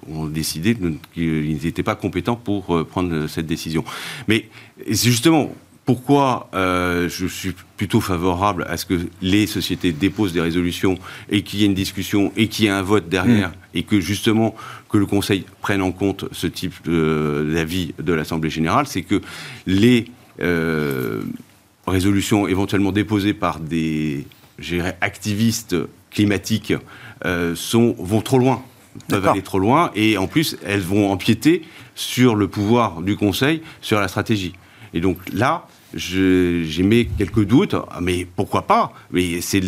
ont 0.08 0.28
décidé 0.28 0.78
qu'ils 1.16 1.58
n'étaient 1.64 1.82
pas 1.82 1.96
compétents 1.96 2.36
pour 2.36 2.86
prendre 2.86 3.26
cette 3.26 3.48
décision. 3.48 3.84
Mais 4.28 4.50
justement 4.88 5.52
pourquoi 5.86 6.50
euh, 6.56 7.08
je 7.08 7.28
suis 7.28 7.54
plutôt 7.78 8.02
favorable 8.02 8.66
à 8.68 8.76
ce 8.76 8.86
que 8.86 9.00
les 9.22 9.46
sociétés 9.46 9.92
déposent 9.92 10.34
des 10.34 10.42
résolutions 10.42 10.98
et 11.30 11.44
qu'il 11.44 11.60
y 11.60 11.64
ait 11.64 11.68
une 11.68 11.76
discussion 11.76 12.32
et 12.36 12.48
qu'il 12.48 12.66
y 12.66 12.68
ait 12.68 12.72
un 12.72 12.82
vote 12.82 13.08
derrière 13.08 13.50
mm. 13.50 13.54
et 13.76 13.84
que 13.84 14.00
justement 14.00 14.56
que 14.90 14.98
le 14.98 15.06
Conseil 15.06 15.46
prenne 15.62 15.84
en 15.84 15.92
compte 15.92 16.26
ce 16.32 16.48
type 16.48 16.74
d'avis 16.86 17.94
de 18.00 18.14
l'Assemblée 18.14 18.50
générale, 18.50 18.88
c'est 18.88 19.04
que 19.04 19.22
les 19.68 20.06
euh, 20.42 21.22
résolutions 21.86 22.48
éventuellement 22.48 22.92
déposées 22.92 23.34
par 23.34 23.60
des 23.60 24.26
activistes 25.02 25.76
climatiques 26.10 26.74
euh, 27.26 27.56
sont, 27.56 27.96
vont 28.00 28.22
trop 28.22 28.40
loin 28.40 28.64
peuvent 29.10 29.28
aller 29.28 29.42
trop 29.42 29.60
loin 29.60 29.92
et 29.94 30.18
en 30.18 30.28
plus 30.28 30.58
elles 30.64 30.82
vont 30.82 31.12
empiéter 31.12 31.64
sur 31.96 32.36
le 32.36 32.48
pouvoir 32.48 33.02
du 33.02 33.18
Conseil, 33.18 33.62
sur 33.82 34.00
la 34.00 34.08
stratégie. 34.08 34.54
Et 34.94 35.02
donc 35.02 35.18
là, 35.34 35.68
mis 35.96 37.08
quelques 37.18 37.46
doutes, 37.46 37.76
mais 38.02 38.28
pourquoi 38.36 38.64
pas? 38.64 38.94
Mais 39.12 39.42
c'est 39.42 39.62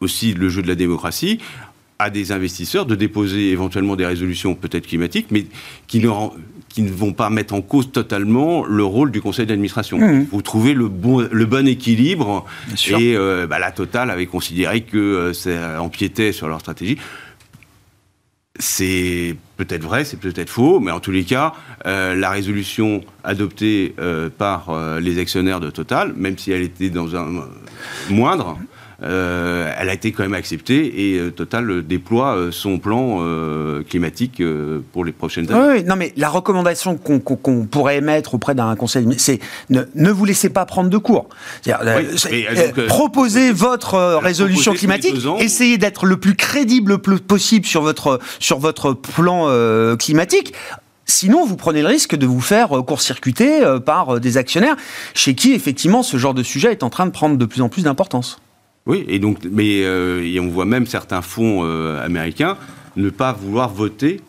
aussi 0.00 0.34
le 0.34 0.48
jeu 0.48 0.62
de 0.62 0.68
la 0.68 0.74
démocratie. 0.74 1.38
à 1.98 2.10
des 2.10 2.32
investisseurs 2.32 2.86
de 2.86 2.94
déposer 2.94 3.50
éventuellement 3.50 3.96
des 3.96 4.04
résolutions 4.06 4.54
peut-être 4.54 4.86
climatiques, 4.86 5.28
mais 5.30 5.46
qui 5.86 6.00
ne, 6.00 6.10
qui 6.68 6.82
ne 6.82 6.90
vont 6.90 7.12
pas 7.14 7.30
mettre 7.30 7.54
en 7.54 7.62
cause 7.62 7.90
totalement 7.90 8.66
le 8.66 8.84
rôle 8.84 9.10
du 9.10 9.22
conseil 9.22 9.46
d'administration. 9.46 9.98
Mmh. 9.98 10.26
Vous 10.30 10.42
trouvez 10.42 10.74
le 10.74 10.88
bon, 10.88 11.26
le 11.30 11.46
bon 11.46 11.66
équilibre. 11.66 12.44
Et 12.88 13.16
euh, 13.16 13.46
bah, 13.46 13.58
la 13.58 13.72
Total 13.72 14.10
avait 14.10 14.26
considéré 14.26 14.82
que 14.82 14.98
euh, 14.98 15.32
ça 15.32 15.80
empiétait 15.80 16.32
sur 16.32 16.48
leur 16.48 16.60
stratégie. 16.60 16.98
C'est 18.58 19.36
peut-être 19.56 19.82
vrai, 19.82 20.04
c'est 20.04 20.18
peut-être 20.18 20.48
faux, 20.50 20.80
mais 20.80 20.90
en 20.90 21.00
tous 21.00 21.10
les 21.10 21.24
cas, 21.24 21.52
euh, 21.86 22.14
la 22.14 22.30
résolution 22.30 23.02
adoptée 23.24 23.94
par 24.38 24.98
les 25.00 25.18
actionnaires 25.18 25.60
de 25.60 25.70
Total, 25.70 26.12
même 26.14 26.38
si 26.38 26.52
elle 26.52 26.62
était 26.62 26.90
dans 26.90 27.16
un 27.16 27.44
moindre, 28.08 28.58
euh, 29.02 29.70
elle 29.78 29.90
a 29.90 29.92
été 29.92 30.10
quand 30.10 30.22
même 30.22 30.34
acceptée 30.34 31.12
et 31.12 31.18
euh, 31.18 31.30
Total 31.30 31.86
déploie 31.86 32.34
euh, 32.34 32.50
son 32.50 32.78
plan 32.78 32.96
climatique 33.88 34.42
pour 34.92 35.04
les 35.04 35.12
prochaines 35.12 35.50
années. 35.52 35.80
Oui, 35.80 35.84
non, 35.84 35.96
mais 35.96 36.12
la 36.16 36.28
recommandation 36.28 36.96
qu'on 36.96 37.66
pourrait 37.66 37.98
émettre 37.98 38.34
auprès 38.34 38.54
d'un 38.54 38.74
conseil, 38.76 39.06
c'est 39.18 39.40
ne, 39.70 39.82
ne, 39.94 40.10
vous 40.10 40.24
laissez 40.24 40.48
pas 40.48 40.64
prendre 40.64 40.88
de 40.88 40.98
cours. 40.98 41.28
proposez 42.88 43.52
votre 43.52 44.18
résolution 44.22 44.72
climatique, 44.72 45.16
essayez 45.38 45.78
d'être 45.78 46.06
le 46.06 46.16
plus 46.16 46.34
crédible 46.34 46.98
possible 46.98 47.66
sur 47.66 47.82
votre, 47.82 48.20
sur 48.38 48.58
votre 48.58 48.92
plan 48.92 49.48
climatique. 49.96 50.54
Sinon, 51.04 51.44
vous 51.44 51.56
prenez 51.56 51.82
le 51.82 51.88
risque 51.88 52.16
de 52.16 52.26
vous 52.26 52.40
faire 52.40 52.68
court-circuiter 52.68 53.60
par 53.84 54.20
des 54.20 54.36
actionnaires 54.36 54.76
chez 55.14 55.34
qui, 55.34 55.52
effectivement, 55.52 56.02
ce 56.02 56.16
genre 56.16 56.34
de 56.34 56.42
sujet 56.42 56.72
est 56.72 56.82
en 56.82 56.90
train 56.90 57.06
de 57.06 57.12
prendre 57.12 57.36
de 57.36 57.44
plus 57.44 57.62
en 57.62 57.68
plus 57.68 57.82
d'importance. 57.82 58.38
Oui, 58.86 59.04
et 59.08 59.18
donc, 59.18 59.38
mais 59.50 59.82
euh, 59.84 60.40
on 60.40 60.48
voit 60.48 60.64
même 60.64 60.86
certains 60.86 61.22
fonds 61.22 61.64
euh, 61.64 62.00
américains 62.04 62.56
ne 62.96 63.10
pas 63.10 63.32
vouloir 63.32 63.68
voter 63.68 64.20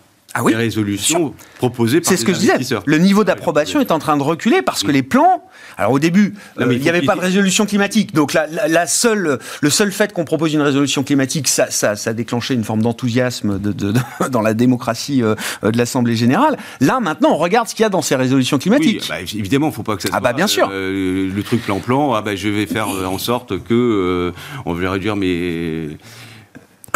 ah 0.45 0.49
les 0.49 0.55
résolutions 0.55 1.33
proposées 1.57 2.01
par 2.01 2.09
C'est 2.09 2.17
ce 2.17 2.25
que 2.25 2.33
je 2.33 2.39
disais. 2.39 2.53
Le 2.85 2.97
niveau 2.97 3.23
d'approbation 3.23 3.79
est 3.79 3.91
en 3.91 3.99
train 3.99 4.17
de 4.17 4.23
reculer 4.23 4.61
parce 4.61 4.83
que 4.83 4.91
les 4.91 5.03
plans. 5.03 5.43
Alors 5.77 5.93
au 5.93 5.99
début, 5.99 6.33
euh, 6.59 6.71
il 6.71 6.79
n'y 6.79 6.89
avait 6.89 7.01
pas 7.01 7.15
de 7.15 7.21
résolution 7.21 7.65
climatique. 7.65 8.13
Donc 8.13 8.33
la, 8.33 8.87
seule, 8.87 9.39
le 9.61 9.69
seul 9.69 9.91
fait 9.91 10.13
qu'on 10.13 10.25
propose 10.25 10.53
une 10.53 10.61
résolution 10.61 11.03
climatique, 11.03 11.47
ça, 11.47 11.69
ça, 11.69 11.95
ça 11.95 12.11
a 12.11 12.13
déclenché 12.13 12.53
une 12.53 12.63
forme 12.63 12.81
d'enthousiasme 12.81 13.59
de, 13.59 13.93
dans 14.29 14.41
la 14.41 14.53
démocratie 14.53 15.23
euh, 15.23 15.35
de 15.63 15.77
l'Assemblée 15.77 16.15
générale. 16.15 16.57
Là 16.81 16.99
maintenant, 16.99 17.31
on 17.31 17.37
regarde 17.37 17.67
ce 17.67 17.75
qu'il 17.75 17.83
y 17.83 17.85
a 17.85 17.89
dans 17.89 18.01
ces 18.01 18.15
résolutions 18.15 18.57
climatiques. 18.57 19.01
Oui, 19.01 19.07
bah, 19.09 19.21
évidemment, 19.21 19.67
il 19.67 19.71
ne 19.71 19.75
faut 19.75 19.83
pas 19.83 19.95
que 19.95 20.03
ça. 20.03 20.09
Ah 20.11 20.19
bah 20.19 20.33
bien 20.33 20.47
sûr. 20.47 20.69
Euh, 20.71 21.29
le 21.33 21.43
truc 21.43 21.63
plan-plan. 21.63 22.13
Ah 22.13 22.21
bah 22.21 22.35
je 22.35 22.49
vais 22.49 22.65
faire 22.65 22.89
en 22.89 23.17
sorte 23.17 23.63
que 23.63 24.33
on 24.65 24.73
va 24.73 24.91
réduire 24.91 25.15
mes 25.15 25.97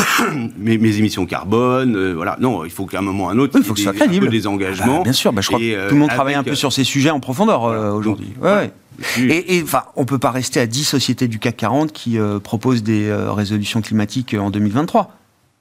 mes, 0.57 0.77
mes, 0.77 0.97
émissions 0.97 1.25
carbone, 1.25 1.95
euh, 1.95 2.13
voilà. 2.13 2.37
Non, 2.39 2.65
il 2.65 2.71
faut 2.71 2.85
qu'à 2.85 2.99
un 2.99 3.01
moment 3.01 3.25
ou 3.25 3.29
à 3.29 3.31
un 3.31 3.37
autre, 3.37 3.57
il 3.57 3.63
faut 3.63 3.73
que 3.73 3.79
ça 3.79 3.93
crédible. 3.93 4.29
des 4.29 4.47
engagements. 4.47 4.97
Bah, 4.97 5.03
bien 5.03 5.13
sûr, 5.13 5.33
bah, 5.33 5.41
je 5.41 5.47
crois 5.47 5.59
que 5.59 5.73
euh, 5.73 5.89
tout 5.89 5.95
le 5.95 5.99
monde 5.99 6.09
travaille 6.09 6.35
un 6.35 6.43
peu 6.43 6.55
sur 6.55 6.73
ces 6.73 6.83
sujets 6.83 7.09
en 7.09 7.19
profondeur 7.19 7.65
euh, 7.65 7.91
aujourd'hui. 7.91 8.33
Ouais, 8.41 8.71
Et, 9.17 9.61
enfin, 9.63 9.83
on 9.95 10.05
peut 10.05 10.19
pas 10.19 10.31
rester 10.31 10.59
à 10.59 10.65
10 10.65 10.83
sociétés 10.83 11.27
du 11.27 11.39
CAC 11.39 11.57
40 11.57 11.91
qui 11.91 12.17
proposent 12.43 12.83
des 12.83 13.13
résolutions 13.13 13.81
climatiques 13.81 14.33
en 14.33 14.49
2023. 14.49 15.11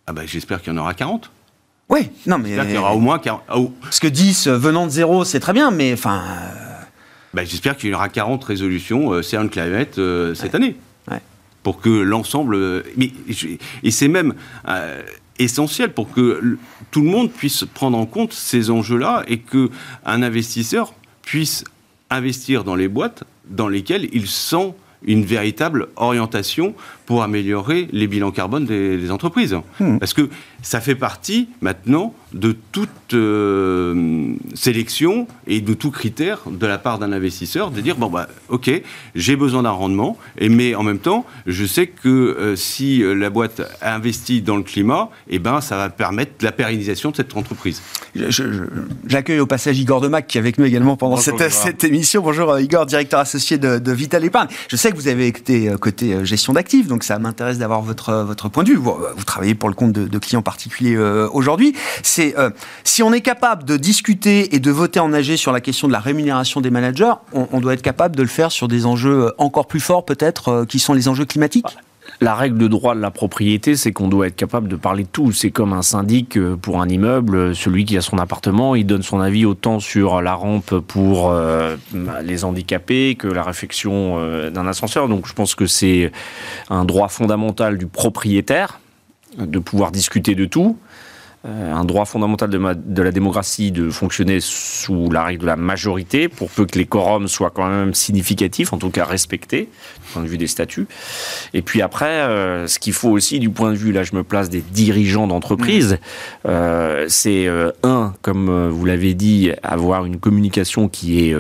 Ah 0.07 0.13
bah, 0.13 0.23
j'espère 0.27 0.63
qu'il 0.63 0.73
y 0.73 0.77
en 0.77 0.81
aura 0.81 0.95
40. 0.95 1.31
Oui, 1.89 2.09
non 2.27 2.39
mais. 2.39 2.51
J'espère 2.51 2.67
qu'il 2.67 2.75
y 2.75 2.79
aura 2.79 2.95
au 2.95 3.01
moins 3.01 3.19
40. 3.19 3.43
Parce 3.83 4.01
que 4.01 4.09
10 4.09 4.49
venant 4.49 4.87
de 4.87 4.91
zéro, 4.91 5.25
c'est 5.25 5.41
très 5.41 5.53
bien, 5.53 5.71
mais 5.71 5.93
enfin. 5.93 6.23
Bah, 7.35 7.45
j'espère 7.45 7.77
qu'il 7.77 7.91
y 7.91 7.95
aura 7.95 8.09
40 8.09 8.43
résolutions 8.43 9.13
euh, 9.13 9.23
CERN 9.23 9.49
Climate 9.49 10.01
cette 10.35 10.55
année 10.55 10.77
pour 11.63 11.81
que 11.81 11.91
l'ensemble. 11.91 12.85
Mais, 12.97 13.13
et 13.83 13.91
c'est 13.91 14.09
même 14.09 14.35
euh, 14.69 15.03
essentiel 15.39 15.93
pour 15.93 16.11
que 16.11 16.59
tout 16.91 17.01
le 17.01 17.09
monde 17.09 17.31
puisse 17.31 17.65
prendre 17.75 17.99
en 17.99 18.07
compte 18.07 18.33
ces 18.33 18.71
enjeux-là 18.71 19.25
et 19.27 19.39
que 19.39 19.71
un 20.05 20.23
investisseur 20.23 20.95
puisse 21.23 21.65
investir 22.11 22.65
dans 22.65 22.75
les 22.75 22.89
boîtes 22.89 23.25
dans 23.49 23.69
lesquelles 23.69 24.09
il 24.13 24.27
sent 24.27 24.75
une 25.03 25.25
véritable 25.25 25.89
orientation 25.97 26.75
pour 27.11 27.25
améliorer 27.25 27.89
les 27.91 28.07
bilans 28.07 28.31
carbone 28.31 28.67
des, 28.67 29.11
entreprises. 29.11 29.57
Hmm. 29.81 29.99
Parce 29.99 30.15
que 30.15 30.31
ça 30.63 30.81
fait 30.81 30.95
partie 30.95 31.49
maintenant 31.61 32.15
de 32.33 32.57
toute 32.71 32.89
euh, 33.15 34.35
sélection 34.55 35.27
et 35.49 35.61
de 35.61 35.75
tout 35.75 35.91
critère 35.91 36.43
de 36.49 36.67
la 36.67 36.79
part 36.79 37.01
d'un 37.01 37.11
investisseur 37.11 37.73
de 37.73 37.81
dire 37.81 37.97
bon 37.97 38.09
bah 38.09 38.29
ok 38.49 38.71
j'ai 39.17 39.35
besoin 39.35 39.65
d'un 39.65 39.71
rendement 39.71 40.17
et 40.39 40.49
mais 40.49 40.77
en 40.77 40.85
même 40.85 41.01
temps 41.01 41.27
je 41.47 41.65
sais 41.65 41.89
que 41.89 42.09
euh, 42.09 42.55
si 42.55 43.03
euh, 43.03 43.15
la 43.15 43.31
boîte 43.31 43.63
investit 43.83 44.43
dans 44.43 44.57
le 44.57 44.63
climat 44.63 45.11
et 45.29 45.37
eh 45.37 45.39
ben 45.41 45.61
ça 45.61 45.77
va 45.77 45.91
permettre 45.91 46.33
la 46.43 46.53
pérennisation 46.53 47.11
de 47.11 47.17
cette 47.17 47.37
entreprise. 47.37 47.83
J'accueille 49.07 49.41
au 49.41 49.47
passage 49.47 49.79
Igor 49.81 50.01
Demac 50.01 50.29
qui 50.29 50.39
est 50.39 50.41
avec 50.41 50.59
nous 50.59 50.67
également 50.67 50.97
pendant 50.97 51.17
cette, 51.17 51.51
cette, 51.51 51.83
émission. 51.83 52.23
Bonjour 52.23 52.61
Igor, 52.61 52.87
directeur 52.87 53.19
associé 53.19 53.59
de, 53.59 53.79
de 53.79 53.93
Vital 53.93 54.25
Épargne. 54.25 54.49
Je 54.69 54.77
sais 54.77 54.93
que 54.93 54.97
vous 54.97 55.09
avez 55.09 55.27
été 55.27 55.73
côté 55.81 56.25
gestion 56.25 56.53
d'actifs 56.53 56.87
donc 56.87 57.00
ça 57.05 57.19
m'intéresse 57.19 57.59
d'avoir 57.59 57.83
votre 57.83 58.13
votre 58.15 58.49
point 58.49 58.65
de 58.65 58.71
vue. 58.71 58.77
Vous, 58.77 59.25
travaillez 59.27 59.55
pour 59.55 59.69
le 59.69 59.75
compte 59.75 59.93
de, 59.93 60.19
clients 60.19 60.43
particuliers 60.43 60.99
aujourd'hui. 60.99 61.75
C'est 62.03 62.35
si 62.85 63.03
on 63.03 63.13
est 63.13 63.21
capable 63.21 63.65
de 63.65 63.77
discuter 63.77 64.55
et 64.55 64.61
de 64.61 64.71
voter 64.71 65.01
en 65.01 65.13
AG 65.13 65.37
sur 65.37 65.53
la 65.53 65.61
question 65.61 65.89
de 65.89 65.93
la 65.93 66.01
rémunération 66.01 66.61
des 66.61 66.71
managers, 66.71 67.15
on, 67.33 67.61
doit 67.61 67.75
être 67.75 67.83
capable 67.83 68.17
de 68.17 68.23
le 68.23 68.29
faire 68.29 68.53
sur 68.53 68.69
des 68.69 68.87
enjeux 68.87 69.33
encore 69.39 69.67
plus 69.67 69.81
forts 69.81 70.05
peut-être, 70.05 70.49
euh, 70.49 70.65
qui 70.65 70.79
sont 70.79 70.95
les 70.95 71.09
enjeux 71.09 71.25
climatiques? 71.25 71.77
La 72.21 72.35
règle 72.35 72.59
de 72.59 72.69
droit 72.69 72.95
de 72.95 73.01
la 73.01 73.11
propriété, 73.11 73.77
c'est 73.77 73.93
qu'on 73.93 74.09
doit 74.09 74.27
être 74.27 74.37
capable 74.37 74.69
de 74.69 74.77
parler 74.77 75.05
de 75.05 75.09
tout. 75.09 75.33
C'est 75.33 75.51
comme 75.51 75.73
un 75.73 75.83
syndic 75.83 76.37
euh, 76.37 76.57
pour 76.57 76.81
un 76.81 76.89
immeuble. 76.89 77.55
Celui 77.55 77.85
qui 77.85 77.97
a 77.97 78.01
son 78.01 78.19
appartement, 78.19 78.75
il 78.75 78.87
donne 78.87 79.03
son 79.03 79.21
avis 79.21 79.47
autant 79.47 79.81
sur 79.81 80.21
la 80.21 80.35
rampe 80.35 80.79
pour 80.81 81.31
euh, 81.31 81.77
les 82.23 82.45
handicapés 82.45 83.17
que 83.19 83.29
la 83.29 83.43
réfection 83.43 84.51
d'un 84.51 84.67
ascenseur. 84.67 85.09
Donc 85.09 85.27
je 85.27 85.33
pense 85.33 85.55
que 85.55 85.67
c'est 85.67 86.13
un 86.69 86.85
droit 86.85 87.09
fondamental 87.09 87.79
du 87.79 87.87
propriétaire 87.87 88.81
de 89.39 89.59
pouvoir 89.59 89.93
discuter 89.93 90.35
de 90.35 90.45
tout. 90.45 90.77
Euh, 91.47 91.73
un 91.73 91.87
droit 91.87 92.05
fondamental 92.05 92.51
de, 92.51 93.03
la 93.03 93.13
démocratie 93.13 93.73
de 93.73 93.89
fonctionner 93.89 94.41
sous 94.41 95.11
la 95.11 95.25
règle 95.25 95.41
de 95.41 95.47
la 95.47 95.57
majorité, 95.57 96.29
pour 96.29 96.51
peu 96.51 96.67
que 96.67 96.79
les 96.79 96.85
quorums 96.85 97.29
soient 97.29 97.49
quand 97.49 97.67
même 97.67 97.95
significatifs, 97.95 98.75
en 98.75 98.77
tout 98.77 98.91
cas 98.91 99.07
respectés, 99.07 99.63
du 99.63 100.13
point 100.13 100.23
de 100.23 100.29
vue 100.29 100.37
des 100.37 100.47
statuts. 100.47 100.87
Et 101.55 101.63
puis 101.63 101.81
après, 101.81 102.11
euh, 102.11 102.67
ce 102.67 102.79
qu'il 102.79 102.93
faut 102.93 103.09
aussi 103.09 103.39
du 103.39 103.49
point 103.49 103.71
de 103.71 103.77
vue, 103.77 103.91
là 103.91 104.03
je 104.03 104.15
me 104.15 104.23
place 104.23 104.51
des 104.51 104.61
dirigeants 104.61 105.27
d'entreprise, 105.27 105.97
euh, 106.47 107.07
c'est 107.09 107.49
un, 107.85 108.13
comme 108.21 108.69
vous 108.69 108.85
l'avez 108.85 109.15
dit, 109.15 109.51
avoir 109.63 110.05
une 110.05 110.19
communication 110.19 110.89
qui 110.91 111.31
est 111.31 111.37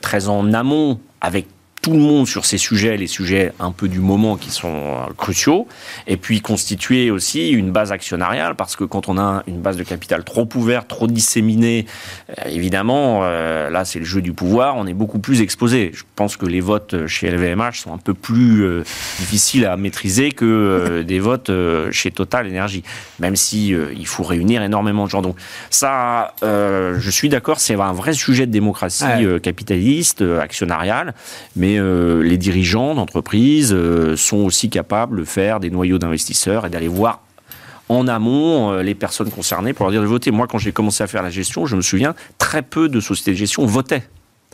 très 0.00 0.28
en 0.28 0.54
amont 0.54 0.98
avec 1.20 1.46
tout 1.84 1.92
le 1.92 1.98
monde 1.98 2.26
sur 2.26 2.46
ces 2.46 2.56
sujets, 2.56 2.96
les 2.96 3.06
sujets 3.06 3.52
un 3.60 3.70
peu 3.70 3.88
du 3.88 3.98
moment 3.98 4.38
qui 4.38 4.50
sont 4.50 4.72
euh, 4.74 5.12
cruciaux, 5.18 5.68
et 6.06 6.16
puis 6.16 6.40
constituer 6.40 7.10
aussi 7.10 7.50
une 7.50 7.72
base 7.72 7.92
actionnariale, 7.92 8.54
parce 8.54 8.74
que 8.74 8.84
quand 8.84 9.10
on 9.10 9.18
a 9.18 9.42
une 9.46 9.60
base 9.60 9.76
de 9.76 9.82
capital 9.82 10.24
trop 10.24 10.48
ouverte, 10.54 10.88
trop 10.88 11.06
disséminée, 11.06 11.84
euh, 12.30 12.48
évidemment, 12.48 13.20
euh, 13.24 13.68
là 13.68 13.84
c'est 13.84 13.98
le 13.98 14.06
jeu 14.06 14.22
du 14.22 14.32
pouvoir, 14.32 14.76
on 14.78 14.86
est 14.86 14.94
beaucoup 14.94 15.18
plus 15.18 15.42
exposé. 15.42 15.90
Je 15.92 16.04
pense 16.16 16.38
que 16.38 16.46
les 16.46 16.62
votes 16.62 17.06
chez 17.06 17.28
LVMH 17.28 17.80
sont 17.80 17.92
un 17.92 17.98
peu 17.98 18.14
plus 18.14 18.82
difficiles 19.18 19.66
à 19.66 19.76
maîtriser 19.76 20.32
que 20.32 21.02
des 21.06 21.20
votes 21.20 21.50
chez 21.90 22.10
Total 22.10 22.46
Energy, 22.46 22.82
même 23.18 23.36
si 23.36 23.68
il 23.68 24.06
faut 24.06 24.22
réunir 24.22 24.62
énormément 24.62 25.04
de 25.04 25.10
gens. 25.10 25.20
Donc 25.20 25.36
ça, 25.68 26.34
je 26.42 27.10
suis 27.10 27.28
d'accord, 27.28 27.60
c'est 27.60 27.74
un 27.74 27.92
vrai 27.92 28.14
sujet 28.14 28.46
de 28.46 28.52
démocratie 28.52 29.04
capitaliste, 29.42 30.22
actionnariale, 30.22 31.14
mais 31.56 31.73
euh, 31.78 32.22
les 32.22 32.38
dirigeants 32.38 32.94
d'entreprise 32.94 33.72
euh, 33.72 34.16
sont 34.16 34.38
aussi 34.38 34.70
capables 34.70 35.20
de 35.20 35.24
faire 35.24 35.60
des 35.60 35.70
noyaux 35.70 35.98
d'investisseurs 35.98 36.66
et 36.66 36.70
d'aller 36.70 36.88
voir 36.88 37.20
en 37.88 38.08
amont 38.08 38.72
euh, 38.72 38.82
les 38.82 38.94
personnes 38.94 39.30
concernées 39.30 39.72
pour 39.72 39.84
leur 39.84 39.92
dire 39.92 40.02
de 40.02 40.06
voter. 40.06 40.30
Moi, 40.30 40.46
quand 40.46 40.58
j'ai 40.58 40.72
commencé 40.72 41.02
à 41.04 41.06
faire 41.06 41.22
la 41.22 41.30
gestion, 41.30 41.66
je 41.66 41.76
me 41.76 41.82
souviens, 41.82 42.14
très 42.38 42.62
peu 42.62 42.88
de 42.88 43.00
sociétés 43.00 43.32
de 43.32 43.36
gestion 43.36 43.66
votaient. 43.66 44.04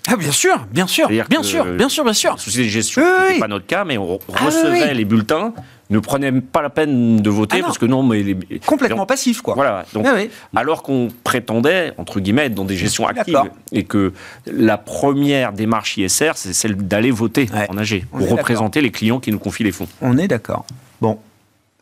Ah 0.08 0.16
bien 0.16 0.32
sûr, 0.32 0.66
bien 0.72 0.86
sûr, 0.86 1.08
bien 1.08 1.42
sûr, 1.42 1.64
bien 1.66 1.88
sûr, 1.88 2.04
bien 2.04 2.12
sûr. 2.14 2.40
Société 2.40 2.64
de 2.64 2.70
gestion, 2.70 3.02
ce 3.02 3.38
pas 3.38 3.48
notre 3.48 3.66
cas, 3.66 3.84
mais 3.84 3.98
on 3.98 4.18
ah 4.34 4.44
recevait 4.46 4.94
les 4.94 5.04
bulletins, 5.04 5.52
ne 5.90 5.98
prenait 5.98 6.32
pas 6.32 6.62
la 6.62 6.70
peine 6.70 7.20
de 7.20 7.30
voter 7.30 7.58
ah 7.60 7.64
parce 7.66 7.78
que 7.78 7.86
non, 7.86 8.02
mais 8.02 8.22
les... 8.22 8.36
complètement 8.64 9.06
passif 9.06 9.42
quoi. 9.42 9.54
Voilà. 9.54 9.84
Donc, 9.92 10.06
ah 10.06 10.16
alors 10.54 10.82
qu'on 10.82 11.08
prétendait 11.24 11.92
entre 11.98 12.20
guillemets 12.20 12.46
être 12.46 12.54
dans 12.54 12.64
des 12.64 12.76
gestions 12.76 13.06
actives 13.06 13.50
et 13.72 13.84
que 13.84 14.12
la 14.46 14.78
première 14.78 15.52
démarche 15.52 15.96
ISR, 15.98 16.32
c'est 16.36 16.52
celle 16.52 16.76
d'aller 16.76 17.10
voter 17.10 17.48
en 17.68 17.76
AG 17.76 18.04
pour 18.10 18.28
représenter 18.30 18.80
les 18.80 18.90
clients 18.90 19.20
qui 19.20 19.32
nous 19.32 19.38
confient 19.38 19.64
les 19.64 19.72
fonds. 19.72 19.88
On 20.00 20.16
est 20.16 20.28
d'accord. 20.28 20.64
Bon, 21.00 21.18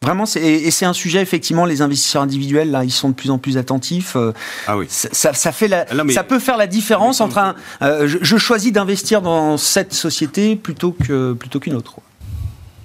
Vraiment, 0.00 0.24
et 0.36 0.70
c'est 0.70 0.86
un 0.86 0.92
sujet 0.92 1.20
effectivement. 1.20 1.64
Les 1.64 1.82
investisseurs 1.82 2.22
individuels 2.22 2.70
là, 2.70 2.84
ils 2.84 2.92
sont 2.92 3.08
de 3.08 3.14
plus 3.14 3.30
en 3.30 3.38
plus 3.38 3.58
attentifs. 3.58 4.14
Euh, 4.14 4.32
ah 4.68 4.78
oui. 4.78 4.86
Ça, 4.88 5.32
fait 5.32 5.66
la, 5.66 5.86
ah 5.90 5.94
ça 6.10 6.22
peut 6.22 6.38
faire 6.38 6.56
la 6.56 6.68
différence 6.68 7.20
entre 7.20 7.38
un. 7.38 7.56
Euh, 7.82 8.06
je, 8.06 8.36
choisis 8.36 8.70
d'investir 8.70 9.22
dans 9.22 9.56
cette 9.56 9.92
société 9.92 10.54
plutôt 10.54 10.92
que 10.92 11.32
plutôt 11.32 11.58
qu'une 11.58 11.74
autre. 11.74 11.96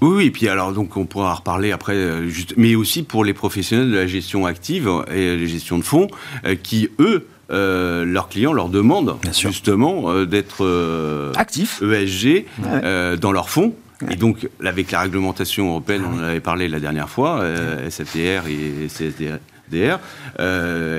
Oui, 0.03 0.15
oui, 0.17 0.25
et 0.25 0.31
puis 0.31 0.49
alors 0.49 0.73
donc 0.73 0.97
on 0.97 1.05
pourra 1.05 1.31
en 1.31 1.35
reparler 1.35 1.71
après, 1.71 1.93
euh, 1.95 2.27
juste, 2.27 2.55
mais 2.57 2.75
aussi 2.75 3.03
pour 3.03 3.23
les 3.23 3.33
professionnels 3.33 3.89
de 3.89 3.95
la 3.95 4.05
gestion 4.05 4.45
active 4.45 4.89
et 5.09 5.37
la 5.37 5.45
gestion 5.45 5.77
de 5.77 5.83
fonds 5.83 6.07
euh, 6.45 6.55
qui 6.55 6.89
eux 6.99 7.25
euh, 7.51 8.03
leurs 8.03 8.29
clients 8.29 8.53
leur 8.53 8.69
demandent 8.69 9.17
justement 9.31 10.09
euh, 10.09 10.25
d'être 10.25 10.65
euh, 10.65 11.31
actifs. 11.35 11.81
ESG 11.81 12.45
ouais. 12.63 13.17
dans 13.17 13.31
leurs 13.31 13.49
fonds. 13.49 13.75
Et 14.09 14.15
donc, 14.17 14.49
avec 14.65 14.91
la 14.91 15.01
réglementation 15.01 15.69
européenne, 15.69 16.03
on 16.05 16.19
en 16.19 16.23
avait 16.23 16.41
parlé 16.41 16.67
la 16.67 16.81
dernière 16.81 17.07
fois, 17.09 17.41
SFDR 17.87 18.47
et 18.47 18.87
CSDR, 18.89 19.99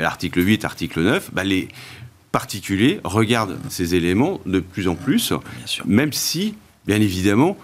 article 0.02 0.46
8, 0.46 0.64
article 0.64 1.02
9, 1.02 1.30
bah, 1.34 1.44
les 1.44 1.68
particuliers 2.32 3.00
regardent 3.04 3.58
ces 3.68 3.94
éléments 3.94 4.40
de 4.46 4.60
plus 4.60 4.88
en 4.88 4.94
plus, 4.94 5.34
même 5.84 6.14
si, 6.14 6.54
bien 6.86 6.96
évidemment, 6.96 7.58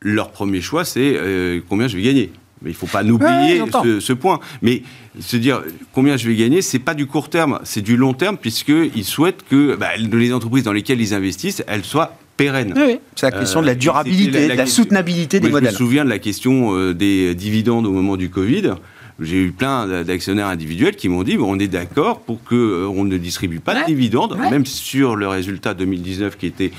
leur 0.00 0.30
premier 0.30 0.60
choix, 0.60 0.84
c'est 0.84 1.14
euh, 1.16 1.60
combien 1.68 1.88
je 1.88 1.96
vais 1.96 2.02
gagner. 2.02 2.30
Mais 2.62 2.70
il 2.70 2.72
ne 2.72 2.78
faut 2.78 2.86
pas 2.86 3.04
oublier 3.04 3.62
ouais, 3.62 3.70
ce, 3.84 4.00
ce, 4.00 4.12
point. 4.12 4.40
Mais 4.62 4.82
se 5.20 5.36
dire 5.36 5.62
combien 5.92 6.16
je 6.16 6.28
vais 6.28 6.34
gagner, 6.34 6.60
c'est 6.60 6.80
pas 6.80 6.94
du 6.94 7.06
court 7.06 7.30
terme, 7.30 7.60
c'est 7.62 7.82
du 7.82 7.96
long 7.96 8.14
terme, 8.14 8.36
puisqu'ils 8.36 9.04
souhaitent 9.04 9.44
que 9.48 9.76
bah, 9.76 9.90
les 9.96 10.32
entreprises 10.32 10.64
dans 10.64 10.72
lesquelles 10.72 11.00
ils 11.00 11.14
investissent, 11.14 11.62
elles 11.68 11.84
soient 11.84 12.16
pérennes. 12.36 12.72
Oui, 12.76 12.98
c'est 13.14 13.30
la 13.30 13.38
question 13.38 13.60
euh, 13.60 13.62
de 13.62 13.66
la 13.66 13.74
durabilité, 13.74 14.40
la, 14.40 14.48
la, 14.48 14.54
de 14.54 14.58
la 14.58 14.66
soutenabilité 14.66 15.40
des 15.40 15.48
moi, 15.48 15.60
modèles. 15.60 15.70
Je 15.70 15.74
me 15.74 15.86
souviens 15.86 16.04
de 16.04 16.10
la 16.10 16.18
question 16.18 16.74
euh, 16.74 16.94
des 16.94 17.34
dividendes 17.34 17.86
au 17.86 17.92
moment 17.92 18.16
du 18.16 18.30
Covid. 18.30 18.74
J'ai 19.20 19.42
eu 19.42 19.50
plein 19.50 20.04
d'actionnaires 20.04 20.46
individuels 20.46 20.94
qui 20.94 21.08
m'ont 21.08 21.24
dit 21.24 21.36
bon, 21.36 21.56
on 21.56 21.58
est 21.58 21.68
d'accord 21.68 22.20
pour 22.20 22.42
qu'on 22.44 22.54
euh, 22.54 23.04
ne 23.04 23.18
distribue 23.18 23.58
pas 23.58 23.74
ouais. 23.74 23.80
de 23.80 23.86
dividendes, 23.86 24.38
ouais. 24.38 24.50
même 24.50 24.64
sur 24.64 25.16
le 25.16 25.26
résultat 25.26 25.74
2019 25.74 26.36
qui 26.38 26.46
était 26.46 26.70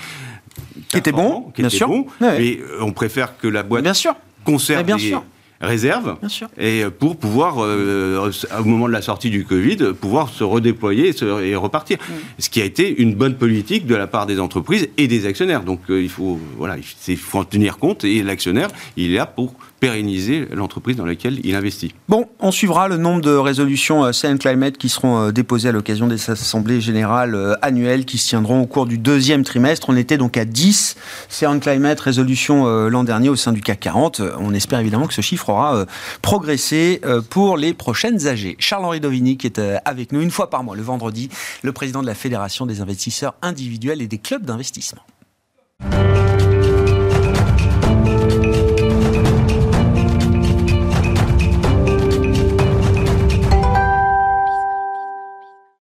qui 0.87 0.97
était 0.97 1.11
bon, 1.11 1.51
qui 1.55 1.61
bien 1.61 1.69
était 1.69 1.77
sûr. 1.77 1.87
Bon, 1.87 2.05
mais 2.21 2.59
on 2.81 2.91
préfère 2.91 3.37
que 3.37 3.47
la 3.47 3.63
boîte 3.63 3.83
bien 3.83 3.93
sûr. 3.93 4.15
conserve 4.43 4.83
bien 4.83 4.97
les, 4.97 5.09
sûr 5.09 5.23
réserve 5.61 6.15
et 6.57 6.85
pour 6.97 7.17
pouvoir 7.17 7.55
euh, 7.59 8.31
au 8.59 8.63
moment 8.63 8.87
de 8.87 8.93
la 8.93 9.01
sortie 9.01 9.29
du 9.29 9.43
Covid 9.43 9.93
pouvoir 9.99 10.29
se 10.29 10.43
redéployer 10.43 11.09
et, 11.09 11.13
se, 11.13 11.43
et 11.43 11.55
repartir 11.55 11.97
mm. 11.97 12.13
ce 12.39 12.49
qui 12.49 12.61
a 12.61 12.65
été 12.65 13.01
une 13.01 13.13
bonne 13.13 13.35
politique 13.35 13.85
de 13.85 13.95
la 13.95 14.07
part 14.07 14.25
des 14.25 14.39
entreprises 14.39 14.87
et 14.97 15.07
des 15.07 15.25
actionnaires 15.25 15.63
donc 15.63 15.81
euh, 15.89 16.01
il 16.01 16.09
faut 16.09 16.39
voilà 16.57 16.77
il 17.07 17.17
faut 17.17 17.39
en 17.39 17.43
tenir 17.43 17.77
compte 17.77 18.05
et 18.05 18.23
l'actionnaire 18.23 18.69
il 18.95 19.11
est 19.11 19.17
là 19.17 19.25
pour 19.25 19.53
pérenniser 19.79 20.48
l'entreprise 20.51 20.95
dans 20.98 21.05
laquelle 21.05 21.39
il 21.43 21.55
investit. 21.55 21.93
Bon, 22.07 22.27
on 22.39 22.51
suivra 22.51 22.88
le 22.88 22.98
nombre 22.98 23.21
de 23.21 23.31
résolutions 23.31 24.05
euh, 24.05 24.12
CN 24.12 24.38
Climate 24.38 24.77
qui 24.77 24.89
seront 24.89 25.19
euh, 25.19 25.31
déposées 25.31 25.69
à 25.69 25.71
l'occasion 25.71 26.07
des 26.07 26.29
assemblées 26.29 26.81
générales 26.81 27.36
euh, 27.36 27.55
annuelles 27.62 28.05
qui 28.05 28.17
se 28.17 28.29
tiendront 28.29 28.62
au 28.62 28.65
cours 28.65 28.86
du 28.86 28.98
deuxième 28.98 29.43
trimestre. 29.43 29.89
On 29.89 29.95
était 29.95 30.17
donc 30.17 30.38
à 30.38 30.45
10 30.45 30.95
CN 31.29 31.59
Climate 31.59 32.00
résolutions 32.00 32.65
l'an 32.89 33.03
dernier 33.03 33.29
au 33.29 33.36
sein 33.36 33.51
du 33.51 33.62
CAC 33.62 33.79
40. 33.79 34.21
On 34.39 34.53
espère 34.53 34.79
évidemment 34.79 35.07
que 35.07 35.13
ce 35.13 35.21
chiffre 35.21 35.50
aura 35.50 35.86
progressé 36.21 37.01
pour 37.29 37.57
les 37.57 37.74
prochaines 37.74 38.27
AG. 38.27 38.55
Charles-Henri 38.59 39.00
Dovini 39.00 39.38
qui 39.38 39.48
est 39.48 39.62
avec 39.86 40.12
nous 40.12 40.21
une 40.21 40.31
fois 40.31 40.50
par 40.50 40.63
mois, 40.63 40.75
le 40.75 40.81
vendredi, 40.81 41.29
le 41.63 41.71
président 41.71 42.01
de 42.01 42.07
la 42.07 42.15
Fédération 42.15 42.65
des 42.65 42.81
investisseurs 42.81 43.36
individuels 43.41 44.01
et 44.01 44.07
des 44.07 44.17
clubs 44.17 44.45
d'investissement. 44.45 45.01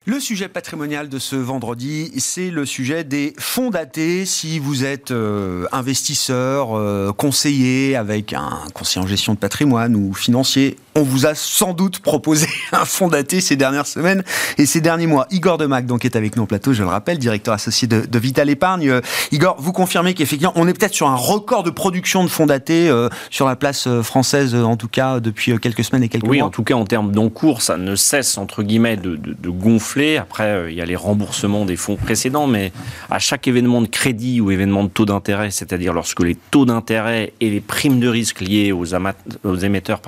Le 0.08 0.20
sujet 0.20 0.46
patrimonial 0.46 1.08
de 1.08 1.18
ce 1.18 1.34
vendredi, 1.34 2.12
c'est 2.18 2.50
le 2.50 2.64
sujet 2.64 3.02
des 3.02 3.34
fonds 3.40 3.70
datés. 3.70 4.24
Si 4.24 4.60
vous 4.60 4.84
êtes 4.84 5.10
euh, 5.10 5.66
investisseur, 5.72 6.78
euh, 6.78 7.12
conseiller 7.12 7.96
avec 7.96 8.32
un 8.32 8.60
conseiller 8.72 9.04
en 9.04 9.08
gestion 9.08 9.34
de 9.34 9.38
patrimoine 9.38 9.96
ou 9.96 10.14
financier, 10.14 10.76
on 10.94 11.02
vous 11.02 11.26
a 11.26 11.34
sans 11.34 11.72
doute 11.72 11.98
proposé 11.98 12.46
un 12.72 12.84
fonds 12.84 13.08
daté 13.08 13.40
ces 13.40 13.56
dernières 13.56 13.88
semaines 13.88 14.22
et 14.58 14.66
ces 14.66 14.80
derniers 14.80 15.08
mois. 15.08 15.26
Igor 15.32 15.58
Demac 15.58 15.86
donc 15.86 16.04
est 16.04 16.14
avec 16.14 16.36
nous 16.36 16.44
au 16.44 16.46
plateau, 16.46 16.72
je 16.72 16.84
le 16.84 16.88
rappelle, 16.88 17.18
directeur 17.18 17.52
associé 17.54 17.88
de, 17.88 18.02
de 18.02 18.18
Vital 18.20 18.48
Épargne. 18.48 18.88
Euh, 18.88 19.00
Igor, 19.32 19.56
vous 19.58 19.72
confirmez 19.72 20.14
qu'effectivement, 20.14 20.52
on 20.54 20.68
est 20.68 20.72
peut-être 20.72 20.94
sur 20.94 21.08
un 21.08 21.16
record 21.16 21.64
de 21.64 21.70
production 21.70 22.22
de 22.22 22.28
fonds 22.28 22.46
datés 22.46 22.88
euh, 22.88 23.08
sur 23.30 23.48
la 23.48 23.56
place 23.56 23.88
française, 24.02 24.54
en 24.54 24.76
tout 24.76 24.86
cas 24.86 25.18
depuis 25.18 25.58
quelques 25.58 25.82
semaines 25.82 26.04
et 26.04 26.08
quelques 26.08 26.28
oui, 26.28 26.38
mois. 26.38 26.46
Oui, 26.46 26.48
en 26.48 26.50
tout 26.50 26.62
cas 26.62 26.74
en 26.74 26.84
termes 26.84 27.10
d'encours, 27.10 27.60
ça 27.60 27.76
ne 27.76 27.96
cesse 27.96 28.38
entre 28.38 28.62
guillemets 28.62 28.96
de, 28.96 29.16
de, 29.16 29.34
de 29.36 29.50
gonfler. 29.50 29.96
Après, 30.14 30.44
euh, 30.44 30.70
il 30.70 30.76
y 30.76 30.80
a 30.80 30.86
les 30.86 30.96
remboursements 30.96 31.64
des 31.64 31.76
fonds 31.76 31.96
précédents, 31.96 32.46
mais 32.46 32.72
à 33.10 33.18
chaque 33.18 33.48
événement 33.48 33.82
de 33.82 33.86
crédit 33.86 34.40
ou 34.40 34.50
événement 34.50 34.84
de 34.84 34.88
taux 34.88 35.04
d'intérêt, 35.04 35.50
c'est-à-dire 35.50 35.92
lorsque 35.92 36.20
les 36.20 36.36
taux 36.36 36.64
d'intérêt 36.64 37.32
et 37.40 37.50
les 37.50 37.60
primes 37.60 37.98
de 37.98 38.08
risque 38.08 38.40
liées 38.40 38.72
aux, 38.72 38.84
émetteurs 38.84 40.00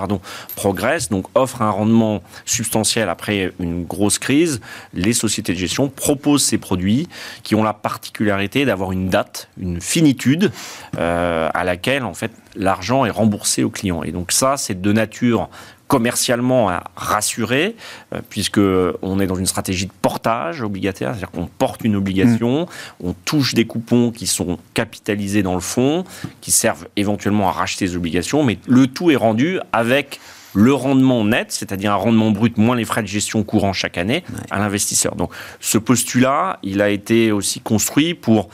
progressent, 0.55 1.09
donc 1.09 1.25
offrent 1.35 1.61
un 1.61 1.69
rendement 1.69 2.21
substantiel 2.45 3.09
après 3.09 3.51
une 3.59 3.83
grosse 3.83 4.19
crise, 4.19 4.61
les 4.93 5.13
sociétés 5.13 5.53
de 5.53 5.57
gestion 5.57 5.89
proposent 5.89 6.43
ces 6.43 6.57
produits 6.57 7.07
qui 7.43 7.55
ont 7.55 7.63
la 7.63 7.73
particularité 7.73 8.65
d'avoir 8.65 8.91
une 8.91 9.09
date, 9.09 9.49
une 9.59 9.81
finitude 9.81 10.51
euh, 10.97 11.49
à 11.53 11.63
laquelle 11.63 12.03
en 12.03 12.13
fait 12.13 12.31
l'argent 12.55 13.05
est 13.05 13.09
remboursé 13.09 13.63
au 13.63 13.69
client. 13.69 14.03
Et 14.03 14.11
donc 14.11 14.31
ça, 14.31 14.57
c'est 14.57 14.79
de 14.79 14.93
nature 14.93 15.49
commercialement 15.89 16.69
à 16.69 16.83
rassurer, 16.95 17.75
euh, 18.13 18.21
puisque 18.29 18.61
on 19.01 19.19
est 19.19 19.27
dans 19.27 19.35
une 19.35 19.47
stratégie 19.47 19.87
de 19.87 19.91
portage 20.01 20.61
obligataire, 20.61 21.09
c'est-à-dire 21.09 21.31
qu'on 21.31 21.47
porte 21.47 21.83
une 21.83 21.95
obligation, 21.95 22.61
mmh. 22.61 23.07
on 23.07 23.13
touche 23.25 23.55
des 23.55 23.65
coupons 23.65 24.11
qui 24.11 24.27
sont 24.27 24.59
capitalisés 24.73 25.43
dans 25.43 25.55
le 25.55 25.59
fonds, 25.59 26.05
qui 26.41 26.51
servent 26.51 26.87
éventuellement 26.95 27.49
à 27.49 27.51
racheter 27.51 27.85
les 27.85 27.95
obligations, 27.97 28.43
mais 28.43 28.59
le 28.67 28.85
tout 28.87 29.09
est 29.09 29.15
rendu 29.15 29.59
avec 29.73 30.19
le 30.53 30.73
rendement 30.73 31.23
net, 31.25 31.51
c'est-à-dire 31.51 31.91
un 31.91 31.95
rendement 31.95 32.31
brut 32.31 32.57
moins 32.57 32.75
les 32.75 32.85
frais 32.85 33.01
de 33.01 33.07
gestion 33.07 33.43
courants 33.43 33.73
chaque 33.73 33.97
année 33.97 34.23
ouais. 34.29 34.39
à 34.51 34.59
l'investisseur. 34.59 35.15
Donc 35.15 35.31
ce 35.59 35.77
postulat, 35.77 36.59
il 36.63 36.81
a 36.81 36.89
été 36.89 37.31
aussi 37.31 37.59
construit 37.59 38.13
pour 38.13 38.49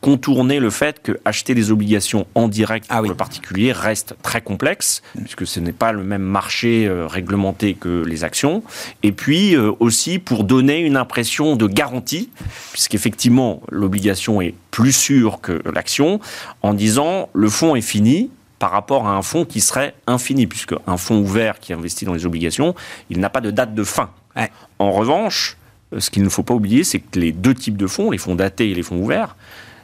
contourner 0.00 0.60
le 0.60 0.70
fait 0.70 1.02
que 1.02 1.20
acheter 1.24 1.54
des 1.54 1.70
obligations 1.70 2.26
en 2.34 2.48
direct 2.48 2.86
ah 2.88 2.96
pour 2.96 3.02
oui. 3.02 3.08
le 3.10 3.14
particulier 3.14 3.72
reste 3.72 4.14
très 4.22 4.40
complexe, 4.40 5.02
puisque 5.16 5.46
ce 5.46 5.60
n'est 5.60 5.72
pas 5.72 5.92
le 5.92 6.02
même 6.02 6.22
marché 6.22 6.86
euh, 6.86 7.06
réglementé 7.06 7.74
que 7.74 8.02
les 8.06 8.24
actions, 8.24 8.62
et 9.02 9.12
puis 9.12 9.54
euh, 9.54 9.72
aussi 9.78 10.18
pour 10.18 10.44
donner 10.44 10.78
une 10.80 10.96
impression 10.96 11.56
de 11.56 11.66
garantie, 11.66 12.30
puisqu'effectivement 12.72 13.62
l'obligation 13.70 14.40
est 14.40 14.54
plus 14.70 14.92
sûre 14.92 15.40
que 15.40 15.60
l'action, 15.72 16.20
en 16.62 16.74
disant 16.74 17.28
le 17.34 17.48
fonds 17.48 17.76
est 17.76 17.80
fini, 17.82 18.30
par 18.58 18.72
rapport 18.72 19.08
à 19.08 19.12
un 19.12 19.22
fonds 19.22 19.46
qui 19.46 19.60
serait 19.60 19.94
infini, 20.06 20.46
puisque 20.46 20.74
un 20.86 20.98
fonds 20.98 21.18
ouvert 21.18 21.58
qui 21.60 21.72
investit 21.72 22.04
dans 22.04 22.12
les 22.12 22.26
obligations, 22.26 22.74
il 23.08 23.18
n'a 23.18 23.30
pas 23.30 23.40
de 23.40 23.50
date 23.50 23.74
de 23.74 23.84
fin. 23.84 24.10
Ouais. 24.36 24.50
En 24.78 24.92
revanche, 24.92 25.56
ce 25.98 26.10
qu'il 26.10 26.22
ne 26.22 26.28
faut 26.28 26.42
pas 26.42 26.54
oublier, 26.54 26.84
c'est 26.84 27.00
que 27.00 27.18
les 27.18 27.32
deux 27.32 27.54
types 27.54 27.78
de 27.78 27.86
fonds, 27.86 28.10
les 28.10 28.18
fonds 28.18 28.34
datés 28.34 28.70
et 28.70 28.74
les 28.74 28.82
fonds 28.82 28.98
ouverts, 28.98 29.34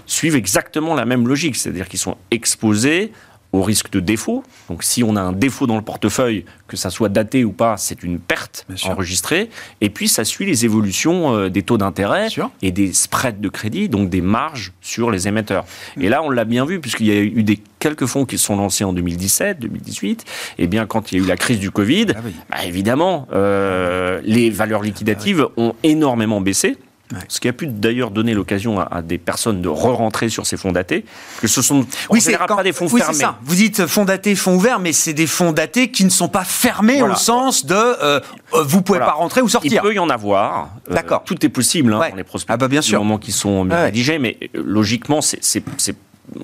suivent 0.06 0.36
exactement 0.36 0.94
la 0.94 1.04
même 1.04 1.28
logique, 1.28 1.56
c'est-à-dire 1.56 1.88
qu'ils 1.88 1.98
sont 1.98 2.16
exposés 2.30 3.12
au 3.52 3.62
risque 3.62 3.90
de 3.90 4.00
défaut. 4.00 4.44
Donc 4.68 4.82
si 4.82 5.02
on 5.02 5.16
a 5.16 5.20
un 5.20 5.32
défaut 5.32 5.66
dans 5.66 5.76
le 5.76 5.82
portefeuille, 5.82 6.44
que 6.68 6.76
ça 6.76 6.90
soit 6.90 7.08
daté 7.08 7.44
ou 7.44 7.52
pas, 7.52 7.76
c'est 7.76 8.02
une 8.02 8.18
perte 8.18 8.66
enregistrée. 8.84 9.50
Et 9.80 9.88
puis 9.88 10.08
ça 10.08 10.24
suit 10.24 10.46
les 10.46 10.64
évolutions 10.64 11.34
euh, 11.34 11.48
des 11.48 11.62
taux 11.62 11.78
d'intérêt 11.78 12.28
et 12.62 12.70
des 12.70 12.92
spreads 12.92 13.40
de 13.40 13.48
crédit, 13.48 13.88
donc 13.88 14.10
des 14.10 14.20
marges 14.20 14.72
sur 14.80 15.10
les 15.10 15.28
émetteurs. 15.28 15.64
Mmh. 15.96 16.02
Et 16.02 16.08
là, 16.08 16.22
on 16.22 16.30
l'a 16.30 16.44
bien 16.44 16.64
vu, 16.64 16.80
puisqu'il 16.80 17.06
y 17.06 17.12
a 17.12 17.20
eu 17.20 17.42
des 17.42 17.60
quelques 17.78 18.06
fonds 18.06 18.24
qui 18.24 18.38
se 18.38 18.44
sont 18.44 18.56
lancés 18.56 18.84
en 18.84 18.92
2017, 18.92 19.60
2018. 19.60 20.24
Et 20.58 20.66
bien 20.66 20.86
quand 20.86 21.12
il 21.12 21.18
y 21.18 21.20
a 21.20 21.24
eu 21.24 21.28
la 21.28 21.36
crise 21.36 21.58
du 21.58 21.70
Covid, 21.70 22.06
ah 22.14 22.20
oui. 22.24 22.32
bah, 22.50 22.64
évidemment, 22.64 23.28
euh, 23.32 24.20
les 24.24 24.50
valeurs 24.50 24.82
liquidatives 24.82 25.46
ah 25.48 25.52
oui. 25.56 25.64
ont 25.64 25.74
énormément 25.82 26.40
baissé. 26.40 26.76
Ouais. 27.12 27.20
Ce 27.28 27.38
qui 27.38 27.46
a 27.46 27.52
pu 27.52 27.68
d'ailleurs 27.68 28.10
donner 28.10 28.34
l'occasion 28.34 28.80
à, 28.80 28.84
à, 28.84 29.02
des 29.02 29.18
personnes 29.18 29.62
de 29.62 29.68
re-rentrer 29.68 30.28
sur 30.28 30.44
ces 30.44 30.56
fonds 30.56 30.72
datés, 30.72 31.04
que 31.40 31.46
ce 31.46 31.62
sont 31.62 31.86
oui, 32.10 32.20
c'est 32.20 32.36
pas 32.36 32.62
des 32.64 32.72
fonds 32.72 32.88
oui, 32.90 33.00
fermés. 33.00 33.14
Ça. 33.14 33.38
Vous 33.44 33.54
dites 33.54 33.86
fonds 33.86 34.04
datés, 34.04 34.34
fonds 34.34 34.56
ouverts, 34.56 34.80
mais 34.80 34.92
c'est 34.92 35.12
des 35.12 35.28
fonds 35.28 35.52
datés 35.52 35.92
qui 35.92 36.04
ne 36.04 36.10
sont 36.10 36.28
pas 36.28 36.42
fermés 36.44 36.98
voilà. 36.98 37.14
au 37.14 37.16
sens 37.16 37.64
de 37.64 37.74
euh, 37.74 38.20
vous 38.52 38.82
pouvez 38.82 38.98
voilà. 38.98 39.12
pas 39.12 39.18
rentrer 39.18 39.40
ou 39.40 39.48
sortir. 39.48 39.72
Il 39.72 39.80
peut 39.80 39.94
y 39.94 40.00
en 40.00 40.10
avoir. 40.10 40.70
D'accord. 40.90 41.20
Euh, 41.20 41.26
tout 41.26 41.46
est 41.46 41.48
possible 41.48 41.92
hein, 41.92 42.00
ouais. 42.00 42.10
dans 42.10 42.16
les 42.16 42.24
prospects. 42.24 42.50
Ah 42.52 42.56
bah 42.56 42.68
bien 42.68 42.82
sûr. 42.82 43.04
Qui 43.20 43.32
sont 43.32 43.64
bien 43.64 43.82
rédigés, 43.82 44.18
mais 44.18 44.36
euh, 44.56 44.62
logiquement, 44.64 45.20
c'est 45.20 45.62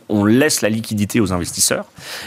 on 0.09 0.25
laisse 0.25 0.61
la 0.63 0.69
liquidité 0.69 1.19
aux 1.19 1.33
investisseurs. 1.33 1.87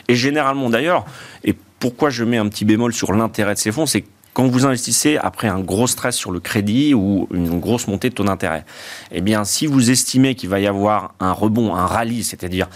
Et 0.10 0.16
généralement 0.16 0.70
d'ailleurs, 0.70 1.06
et 1.46 1.56
pourquoi 1.80 2.10
je 2.10 2.24
mets 2.24 2.38
un 2.38 2.48
petit 2.48 2.66
bémol 2.66 2.94
sur 2.94 3.14
l'intérêt 3.14 3.54
de 3.54 3.60
ces 3.60 3.72
fonds, 3.72 3.86
c'est 3.86 4.04
quand 4.36 4.48
vous 4.48 4.66
investissez 4.66 5.16
après 5.16 5.48
un 5.48 5.62
gros 5.62 5.88
stress 5.88 6.14
sur 6.14 6.30
le 6.30 6.42
crédit 6.42 6.94
ou 6.94 7.28
une 7.32 7.58
grosse 7.62 7.88
montée 7.88 8.10
de 8.10 8.16
taux 8.16 8.26
d'intérêt, 8.26 8.66
eh 9.14 9.22
bien, 9.22 9.46
si 9.46 9.66
vous 9.66 9.92
estimez 9.92 10.36
qu'il 10.36 10.50
va 10.50 10.60
y 10.60 10.68
avoir 10.68 11.14
un 11.22 11.32
rebond, 11.32 11.74
un 11.74 11.86
rallye, 11.86 12.22
c'est-à-dire 12.22 12.68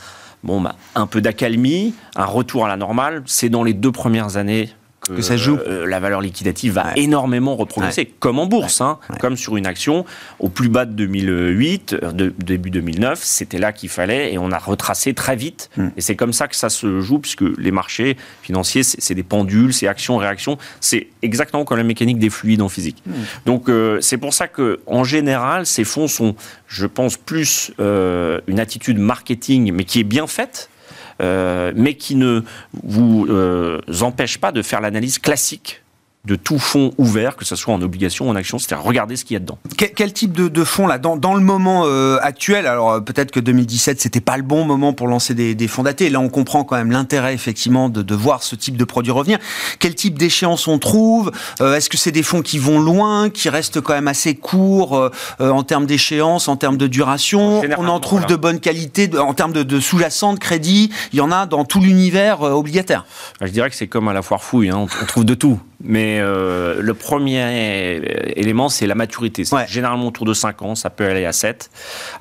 bon, 0.41 0.61
bah, 0.61 0.75
un 0.95 1.05
peu 1.05 1.19
d'accalmie, 1.19 1.93
un 2.15 2.23
retour 2.23 2.65
à 2.65 2.69
la 2.69 2.77
normale, 2.77 3.23
c'est 3.25 3.49
dans 3.49 3.65
les 3.65 3.73
deux 3.73 3.91
premières 3.91 4.37
années 4.37 4.69
que 5.15 5.21
ça 5.21 5.37
joue. 5.37 5.57
Euh, 5.57 5.85
la 5.85 5.99
valeur 5.99 6.21
liquidative 6.21 6.73
va 6.73 6.91
énormément 6.95 7.55
reprogresser, 7.55 8.05
comme 8.05 8.39
en 8.39 8.45
bourse, 8.45 8.81
hein, 8.81 8.99
comme 9.19 9.37
sur 9.37 9.57
une 9.57 9.67
action. 9.67 10.05
Au 10.39 10.49
plus 10.49 10.69
bas 10.69 10.85
de 10.85 10.93
2008, 10.93 11.93
euh, 12.01 12.11
de, 12.11 12.33
début 12.37 12.69
2009, 12.69 13.19
c'était 13.21 13.57
là 13.57 13.71
qu'il 13.71 13.89
fallait 13.89 14.33
et 14.33 14.37
on 14.37 14.51
a 14.51 14.57
retracé 14.57 15.13
très 15.13 15.35
vite. 15.35 15.69
Hmm. 15.77 15.89
Et 15.97 16.01
c'est 16.01 16.15
comme 16.15 16.33
ça 16.33 16.47
que 16.47 16.55
ça 16.55 16.69
se 16.69 17.01
joue, 17.01 17.19
puisque 17.19 17.43
les 17.57 17.71
marchés 17.71 18.17
financiers, 18.41 18.83
c'est 18.83 19.15
des 19.15 19.23
pendules, 19.23 19.73
c'est 19.73 19.87
action-réaction. 19.87 20.57
C'est 20.79 21.07
exactement 21.21 21.65
comme 21.65 21.77
la 21.77 21.83
mécanique 21.83 22.19
des 22.19 22.29
fluides 22.29 22.61
en 22.61 22.69
physique. 22.69 23.01
Hmm. 23.05 23.13
Donc 23.45 23.69
euh, 23.69 23.99
c'est 24.01 24.17
pour 24.17 24.33
ça 24.33 24.47
que 24.47 24.79
en 24.87 25.03
général, 25.03 25.65
ces 25.65 25.83
fonds 25.83 26.07
sont, 26.07 26.35
je 26.67 26.85
pense, 26.85 27.17
plus 27.17 27.71
une 27.79 28.59
attitude 28.59 28.97
marketing, 28.97 29.71
mais 29.73 29.83
qui 29.83 29.99
est 29.99 30.03
bien 30.03 30.27
faite 30.27 30.69
euh, 30.69 30.78
mais 31.21 31.95
qui 31.95 32.15
ne 32.15 32.41
vous 32.83 33.27
euh, 33.29 33.79
empêche 34.01 34.37
pas 34.37 34.51
de 34.51 34.61
faire 34.61 34.81
l'analyse 34.81 35.19
classique 35.19 35.81
de 36.25 36.35
tout 36.35 36.59
fonds 36.59 36.91
ouvert, 36.97 37.37
que 37.37 37.45
ce 37.45 37.55
soit 37.55 37.73
en 37.73 37.81
obligation 37.81 38.27
ou 38.27 38.29
en 38.29 38.35
action, 38.35 38.59
c'est-à-dire 38.59 38.83
regarder 38.83 39.15
ce 39.15 39.23
qu'il 39.23 39.35
y 39.35 39.37
a 39.37 39.39
dedans. 39.39 39.57
Quel, 39.77 40.11
type 40.11 40.33
de, 40.33 40.49
de 40.49 40.63
fonds 40.65 40.85
là 40.85 40.97
dans, 40.97 41.15
dans, 41.15 41.33
le 41.33 41.41
moment 41.41 41.83
euh, 41.85 42.17
actuel 42.21 42.67
Alors 42.67 42.91
euh, 42.91 42.99
peut-être 42.99 43.31
que 43.31 43.39
2017 43.39 44.01
c'était 44.01 44.19
pas 44.19 44.35
le 44.35 44.43
bon 44.43 44.65
moment 44.65 44.91
pour 44.91 45.07
lancer 45.07 45.33
des, 45.33 45.55
des 45.55 45.67
fonds 45.69 45.83
datés. 45.83 46.09
Là 46.09 46.19
on 46.19 46.27
comprend 46.27 46.65
quand 46.65 46.75
même 46.75 46.91
l'intérêt 46.91 47.33
effectivement 47.33 47.87
de, 47.87 48.01
de, 48.01 48.15
voir 48.15 48.43
ce 48.43 48.55
type 48.55 48.75
de 48.75 48.83
produit 48.83 49.13
revenir. 49.13 49.39
Quel 49.79 49.95
type 49.95 50.19
d'échéance 50.19 50.67
on 50.67 50.77
trouve? 50.77 51.31
Euh, 51.61 51.75
Est-ce 51.75 51.89
que 51.89 51.97
c'est 51.97 52.11
des 52.11 52.23
fonds 52.23 52.41
qui 52.41 52.59
vont 52.59 52.81
loin, 52.81 53.29
qui 53.29 53.47
restent 53.47 53.79
quand 53.79 53.93
même 53.93 54.09
assez 54.09 54.35
courts 54.35 55.09
en 55.39 55.63
termes 55.63 55.85
d'échéance, 55.85 56.49
en 56.49 56.57
termes 56.57 56.77
de 56.77 56.87
duration? 56.87 57.61
On 57.77 57.87
en 57.87 57.99
trouve 58.01 58.25
de 58.25 58.35
bonne 58.35 58.59
qualité 58.59 59.09
en 59.17 59.33
termes 59.33 59.53
de, 59.53 59.63
de 59.63 59.79
sous-jacent, 59.79 60.33
de 60.33 60.39
crédit. 60.39 60.91
Il 61.13 61.19
y 61.19 61.21
en 61.21 61.31
a 61.31 61.45
dans 61.45 61.63
tout 61.63 61.79
l'univers 61.79 62.41
obligataire. 62.41 63.05
Je 63.39 63.47
dirais 63.47 63.69
que 63.69 63.75
c'est 63.75 63.87
comme 63.87 64.09
à 64.09 64.13
la 64.13 64.21
foire 64.21 64.43
fouille. 64.43 64.69
Hein. 64.69 64.85
on 65.01 65.05
trouve 65.05 65.23
de 65.23 65.33
tout. 65.33 65.59
Mais 65.81 66.08
euh, 66.19 66.81
le 66.81 66.93
premier 66.93 68.01
élément, 68.35 68.69
c'est 68.69 68.87
la 68.87 68.95
maturité. 68.95 69.43
Généralement 69.67 70.07
autour 70.07 70.25
de 70.25 70.33
5 70.33 70.61
ans, 70.61 70.75
ça 70.75 70.89
peut 70.89 71.05
aller 71.05 71.25
à 71.25 71.31
7. 71.31 71.69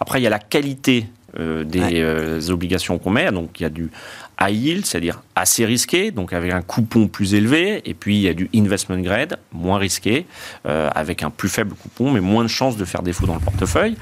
Après, 0.01 0.21
il 0.21 0.25
y 0.25 0.27
a 0.27 0.31
la 0.31 0.39
qualité 0.39 1.07
euh, 1.39 1.65
des 1.65 2.01
euh, 2.01 2.41
obligations 2.51 2.99
qu'on 2.99 3.11
met. 3.11 3.31
Donc, 3.31 3.61
il 3.61 3.63
y 3.63 3.67
a 3.67 3.71
du 3.71 3.91
high 4.41 4.55
yield, 4.55 4.87
c'est-à-dire 4.87 5.23
assez 5.35 5.65
risqué, 5.65 6.11
donc 6.11 6.33
avec 6.33 6.53
un 6.53 6.63
coupon 6.63 7.09
plus 7.09 7.35
élevé. 7.35 7.83
Et 7.85 7.95
puis, 7.95 8.17
il 8.17 8.23
y 8.23 8.29
a 8.29 8.35
du 8.35 8.51
investment 8.55 9.01
grade, 9.01 9.39
moins 9.53 9.79
risqué, 9.79 10.27
avec 10.65 11.23
un 11.23 11.31
plus 11.31 11.49
faible 11.49 11.75
coupon, 11.75 12.13
mais 12.13 12.21
moins 12.21 12.45
de 12.45 12.49
chances 12.49 12.77
de 12.77 12.85
faire 12.85 13.03
défaut 13.03 13.27
dans 13.27 13.35
le 13.35 13.41
portefeuille 13.41 13.97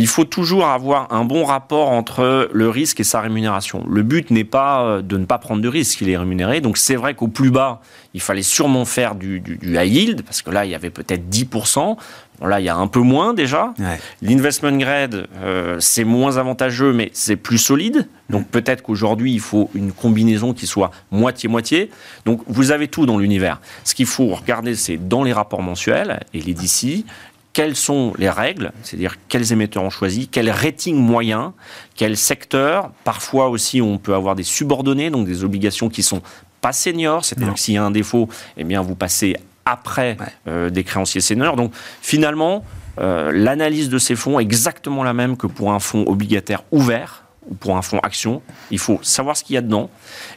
il 0.00 0.06
faut 0.06 0.24
toujours 0.24 0.66
avoir 0.66 1.12
un 1.12 1.24
bon 1.24 1.44
rapport 1.44 1.90
entre 1.90 2.48
le 2.52 2.68
risque 2.70 3.00
et 3.00 3.04
sa 3.04 3.20
rémunération. 3.20 3.84
Le 3.90 4.04
but 4.04 4.30
n'est 4.30 4.44
pas 4.44 4.84
euh, 4.84 5.02
de 5.02 5.18
ne 5.18 5.24
pas 5.24 5.38
prendre 5.38 5.60
de 5.60 5.68
risque, 5.68 6.00
il 6.00 6.08
est 6.08 6.16
rémunéré. 6.16 6.60
Donc 6.60 6.78
c'est 6.78 6.94
vrai 6.94 7.14
qu'au 7.14 7.26
plus 7.26 7.50
bas, 7.50 7.80
il 8.14 8.20
fallait 8.20 8.42
sûrement 8.42 8.84
faire 8.84 9.16
du, 9.16 9.42
high 9.62 9.92
yield, 9.92 10.22
parce 10.22 10.40
que 10.42 10.50
là, 10.50 10.64
il 10.64 10.70
y 10.70 10.74
avait 10.76 10.90
peut-être 10.90 11.28
10%. 11.28 11.96
là, 12.42 12.60
il 12.60 12.64
y 12.64 12.68
a 12.68 12.76
un 12.76 12.86
peu 12.86 13.00
moins 13.00 13.34
déjà. 13.34 13.74
L'investment 14.22 14.76
grade, 14.76 15.26
euh, 15.42 15.76
c'est 15.80 16.04
moins 16.04 16.36
avantageux, 16.36 16.92
mais 16.92 17.10
c'est 17.12 17.36
plus 17.36 17.58
solide. 17.58 18.06
Donc 18.30 18.46
peut-être 18.48 18.82
qu'aujourd'hui, 18.82 19.32
il 19.32 19.40
faut 19.40 19.68
une 19.74 19.92
combinaison 19.92 20.52
qui 20.52 20.66
soit 20.66 20.90
moitié-moitié. 21.10 21.90
Donc 22.24 22.42
vous 22.46 22.70
avez 22.70 22.86
tout 22.86 23.04
dans 23.04 23.18
l'univers. 23.18 23.60
Ce 23.84 23.94
qu'il 23.94 24.06
faut 24.06 24.28
regarder, 24.28 24.74
c'est 24.74 24.96
dans 24.96 25.24
les 25.24 25.32
rapports 25.32 25.62
mensuels 25.62 26.20
et 26.34 26.40
les 26.40 26.54
DC, 26.54 27.04
quelles 27.52 27.76
sont 27.76 28.12
les 28.18 28.30
règles, 28.30 28.72
c'est-à-dire 28.82 29.16
quels 29.28 29.52
émetteurs 29.52 29.82
on 29.82 29.90
choisit, 29.90 30.30
quel 30.30 30.50
rating 30.50 30.96
moyen, 30.96 31.54
quel 31.96 32.16
secteur. 32.16 32.92
Parfois 33.04 33.48
aussi, 33.48 33.82
on 33.82 33.98
peut 33.98 34.14
avoir 34.14 34.36
des 34.36 34.42
subordonnés, 34.42 35.10
donc 35.10 35.26
des 35.26 35.44
obligations 35.44 35.88
qui 35.88 36.02
sont 36.02 36.22
pas 36.60 36.72
seniors, 36.72 37.24
c'est-à-dire 37.24 37.54
que 37.54 37.60
s'il 37.60 37.74
y 37.74 37.78
a 37.78 37.84
un 37.84 37.90
défaut, 37.90 38.28
eh 38.56 38.64
bien 38.64 38.80
vous 38.82 38.94
passez 38.94 39.36
après 39.64 40.16
euh, 40.46 40.70
des 40.70 40.84
créanciers 40.84 41.20
seniors. 41.20 41.56
Donc 41.56 41.72
finalement, 42.00 42.64
euh, 43.00 43.32
l'analyse 43.32 43.88
de 43.88 43.98
ces 43.98 44.16
fonds 44.16 44.38
est 44.38 44.42
exactement 44.42 45.04
la 45.04 45.12
même 45.12 45.36
que 45.36 45.46
pour 45.46 45.72
un 45.72 45.78
fonds 45.78 46.04
obligataire 46.06 46.62
ouvert 46.72 47.24
ou 47.48 47.54
pour 47.54 47.76
un 47.76 47.82
fonds 47.82 48.00
action. 48.00 48.42
Il 48.70 48.78
faut 48.78 48.98
savoir 49.02 49.36
ce 49.36 49.44
qu'il 49.44 49.54
y 49.54 49.56
a 49.56 49.62
dedans. 49.62 49.90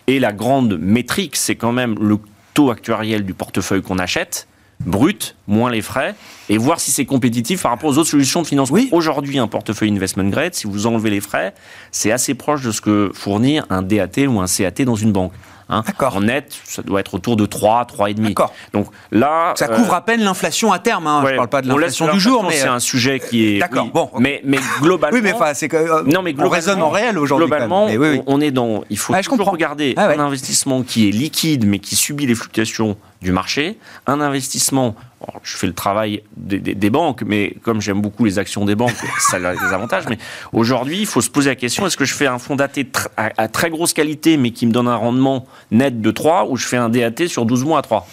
Et 0.08 0.19
la 0.19 0.34
grande 0.34 0.78
métrique, 0.80 1.36
c'est 1.36 1.56
quand 1.56 1.71
même 1.71 1.95
le 2.00 2.19
taux 2.54 2.69
actuariel 2.71 3.26
du 3.26 3.34
portefeuille 3.34 3.82
qu'on 3.82 4.00
achète 4.00 4.47
brut, 4.86 5.36
moins 5.48 5.72
les 5.72 5.82
frais, 5.82 6.15
et 6.50 6.58
voir 6.58 6.80
si 6.80 6.91
c'est 6.91 7.06
compétitif 7.06 7.63
par 7.63 7.72
rapport 7.72 7.89
aux 7.89 7.98
autres 7.98 8.10
solutions 8.10 8.41
de 8.41 8.48
financement. 8.48 8.80
Aujourd'hui, 8.91 9.39
un 9.39 9.48
portefeuille 9.48 9.91
investment 9.91 10.30
grade, 10.30 10.54
si 10.54 10.67
vous 10.67 10.88
enlevez 10.88 11.10
les 11.10 11.22
frais, 11.22 11.54
c'est 11.91 12.12
assez 12.12 12.34
proche 12.34 12.63
de 12.63 12.72
ce 12.72 12.82
que 12.82 13.12
fournir 13.13 13.65
un 13.70 13.82
DAT 13.82 14.28
ou 14.28 14.39
un 14.39 14.48
CAT 14.48 14.86
dans 14.86 14.96
une 14.96 15.12
banque. 15.12 15.34
Hein. 15.71 15.84
En 15.99 16.21
net, 16.21 16.53
ça 16.65 16.81
doit 16.81 16.99
être 16.99 17.13
autour 17.13 17.38
de 17.38 17.45
3, 17.45 17.86
3,5. 17.86 18.15
D'accord. 18.15 18.53
Donc 18.73 18.88
là. 19.12 19.53
Ça 19.55 19.67
couvre 19.67 19.93
euh, 19.93 19.97
à 19.97 20.01
peine 20.01 20.21
l'inflation 20.21 20.71
à 20.73 20.79
terme. 20.79 21.07
Hein. 21.07 21.23
Je 21.25 21.31
ne 21.31 21.36
parle 21.38 21.47
pas 21.47 21.62
de 21.62 21.67
l'inflation 21.67 22.12
du 22.12 22.19
jour, 22.19 22.43
mais. 22.43 22.57
C'est 22.57 22.67
un 22.67 22.79
sujet 22.79 23.19
qui 23.19 23.55
est. 23.55 23.60
D'accord, 23.60 23.88
bon. 23.88 24.10
Mais, 24.19 24.41
mais 24.43 24.60
globalement. 24.81 25.15
oui, 25.15 25.21
mais 25.23 25.34
enfin, 25.34 25.53
c'est 25.53 25.69
que. 25.69 25.77
Euh, 25.77 26.03
non, 26.05 26.21
mais 26.21 26.36
on 26.38 26.49
raisonne 26.49 26.81
en 26.81 26.89
réel 26.89 27.17
aujourd'hui. 27.17 27.47
Globalement, 27.47 27.88
on 28.27 28.41
est 28.41 28.51
dans. 28.51 28.84
Il 28.89 28.97
faut 28.97 29.13
toujours 29.13 29.51
regarder 29.51 29.93
ah 29.97 30.10
un 30.10 30.19
investissement 30.19 30.84
qui 30.84 31.07
est 31.07 31.12
liquide, 31.12 31.65
mais 31.65 31.79
qui 31.79 31.95
subit 31.95 32.25
les 32.25 32.36
fluctuations 32.36 32.97
du 33.21 33.31
marché, 33.31 33.77
un 34.07 34.19
investissement, 34.19 34.95
je 35.43 35.57
fais 35.57 35.67
le 35.67 35.73
travail 35.73 36.23
des, 36.36 36.89
banques, 36.89 37.23
mais 37.25 37.55
comme 37.63 37.81
j'aime 37.81 38.01
beaucoup 38.01 38.25
les 38.25 38.39
actions 38.39 38.65
des 38.65 38.75
banques, 38.75 38.95
ça 39.19 39.38
a 39.38 39.55
des 39.55 39.73
avantages, 39.73 40.05
mais 40.10 40.17
aujourd'hui, 40.53 40.99
il 40.99 41.05
faut 41.05 41.21
se 41.21 41.29
poser 41.29 41.49
la 41.49 41.55
question, 41.55 41.86
est-ce 41.86 41.97
que 41.97 42.05
je 42.05 42.13
fais 42.13 42.27
un 42.27 42.39
fonds 42.39 42.55
DAT 42.55 42.69
à, 43.17 43.47
très 43.47 43.69
grosse 43.69 43.93
qualité, 43.93 44.38
mais 44.38 44.51
qui 44.51 44.65
me 44.65 44.71
donne 44.71 44.88
un 44.88 44.95
rendement 44.95 45.45
net 45.71 46.01
de 46.01 46.12
3, 46.12 46.47
ou 46.49 46.57
je 46.57 46.67
fais 46.67 46.77
un 46.77 46.89
DAT 46.89 47.27
sur 47.27 47.45
12 47.45 47.63
mois 47.63 47.79
à 47.79 47.81
3 47.81 48.07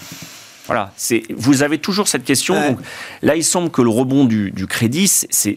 voilà, 0.68 0.92
c'est, 0.96 1.22
vous 1.34 1.62
avez 1.62 1.78
toujours 1.78 2.08
cette 2.08 2.24
question. 2.24 2.54
Donc, 2.54 2.78
là, 3.22 3.36
il 3.36 3.42
semble 3.42 3.70
que 3.70 3.80
le 3.80 3.88
rebond 3.88 4.26
du, 4.26 4.50
du 4.50 4.66
crédit, 4.66 5.08
c'est, 5.08 5.56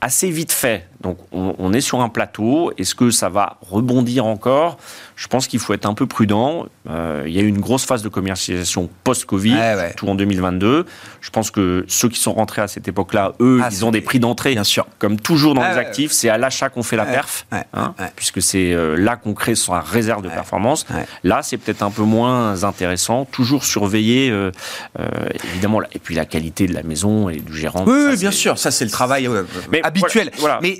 assez 0.00 0.30
vite 0.30 0.50
fait. 0.50 0.88
Donc 1.02 1.18
on, 1.30 1.72
est 1.74 1.82
sur 1.82 2.00
un 2.00 2.08
plateau. 2.08 2.72
Est-ce 2.78 2.94
que 2.94 3.10
ça 3.10 3.28
va 3.28 3.58
rebondir 3.60 4.24
encore? 4.24 4.78
Je 5.16 5.28
pense 5.28 5.46
qu'il 5.46 5.58
faut 5.58 5.72
être 5.72 5.86
un 5.86 5.94
peu 5.94 6.06
prudent. 6.06 6.66
Euh, 6.88 7.24
il 7.26 7.32
y 7.32 7.38
a 7.38 7.42
eu 7.42 7.46
une 7.46 7.60
grosse 7.60 7.86
phase 7.86 8.02
de 8.02 8.10
commercialisation 8.10 8.90
post-Covid, 9.02 9.56
tout 9.96 10.08
en 10.08 10.14
2022. 10.14 10.84
Je 11.22 11.30
pense 11.30 11.50
que 11.50 11.86
ceux 11.88 12.10
qui 12.10 12.20
sont 12.20 12.34
rentrés 12.34 12.60
à 12.60 12.68
cette 12.68 12.86
époque-là, 12.86 13.32
eux, 13.40 13.60
ah, 13.64 13.68
ils 13.72 13.84
ont 13.86 13.90
des 13.90 14.02
prix 14.02 14.20
d'entrée. 14.20 14.52
Bien 14.52 14.62
sûr. 14.62 14.86
Comme 14.98 15.18
toujours 15.18 15.54
dans 15.54 15.66
les 15.66 15.78
actifs, 15.78 16.12
c'est 16.12 16.28
à 16.28 16.36
l'achat 16.36 16.68
qu'on 16.68 16.82
fait 16.82 16.96
la 16.96 17.06
perf, 17.06 17.46
hein, 17.50 17.94
puisque 18.14 18.42
c'est 18.42 18.72
euh, 18.72 18.94
là 18.94 19.16
qu'on 19.16 19.32
crée 19.32 19.54
sa 19.54 19.80
réserve 19.80 20.22
de 20.22 20.28
performance. 20.28 20.86
Là, 21.24 21.40
c'est 21.42 21.56
peut-être 21.56 21.82
un 21.82 21.90
peu 21.90 22.02
moins 22.02 22.62
intéressant. 22.64 23.24
Toujours 23.24 23.64
surveiller, 23.64 24.30
euh, 24.30 24.50
évidemment, 25.52 25.80
et 25.92 25.98
puis 25.98 26.14
la 26.14 26.26
qualité 26.26 26.66
de 26.66 26.74
la 26.74 26.82
maison 26.82 27.30
et 27.30 27.36
du 27.36 27.56
gérant. 27.56 27.84
Oui, 27.86 28.16
bien 28.18 28.30
sûr. 28.30 28.58
Ça, 28.58 28.70
c'est 28.70 28.84
le 28.84 28.90
travail 28.90 29.28
habituel. 29.82 30.30
Mais 30.60 30.78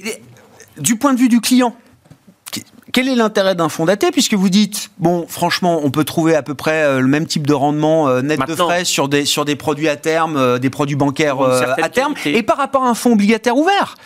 du 0.78 0.96
point 0.96 1.14
de 1.14 1.18
vue 1.18 1.30
du 1.30 1.40
client, 1.40 1.74
quel 2.96 3.10
est 3.10 3.14
l'intérêt 3.14 3.54
d'un 3.54 3.68
fonds 3.68 3.84
daté 3.84 4.10
puisque 4.10 4.32
vous 4.32 4.48
dites 4.48 4.90
bon 4.96 5.26
franchement 5.28 5.80
on 5.84 5.90
peut 5.90 6.04
trouver 6.04 6.34
à 6.34 6.42
peu 6.42 6.54
près 6.54 6.82
euh, 6.82 7.00
le 7.00 7.06
même 7.06 7.26
type 7.26 7.46
de 7.46 7.52
rendement 7.52 8.08
euh, 8.08 8.22
net 8.22 8.40
de 8.48 8.54
frais 8.54 8.86
sur 8.86 9.10
des 9.10 9.26
sur 9.26 9.44
des 9.44 9.54
produits 9.54 9.90
à 9.90 9.96
terme 9.96 10.38
euh, 10.38 10.58
des 10.58 10.70
produits 10.70 10.96
bancaires 10.96 11.42
à 11.42 11.90
terme. 11.90 12.14
et 12.24 12.42
par 12.42 12.56
rapport 12.56 12.84
à 12.84 12.88
un 12.88 12.94
fonds 12.94 13.12
obligataire 13.12 13.54
ouvert? 13.54 13.96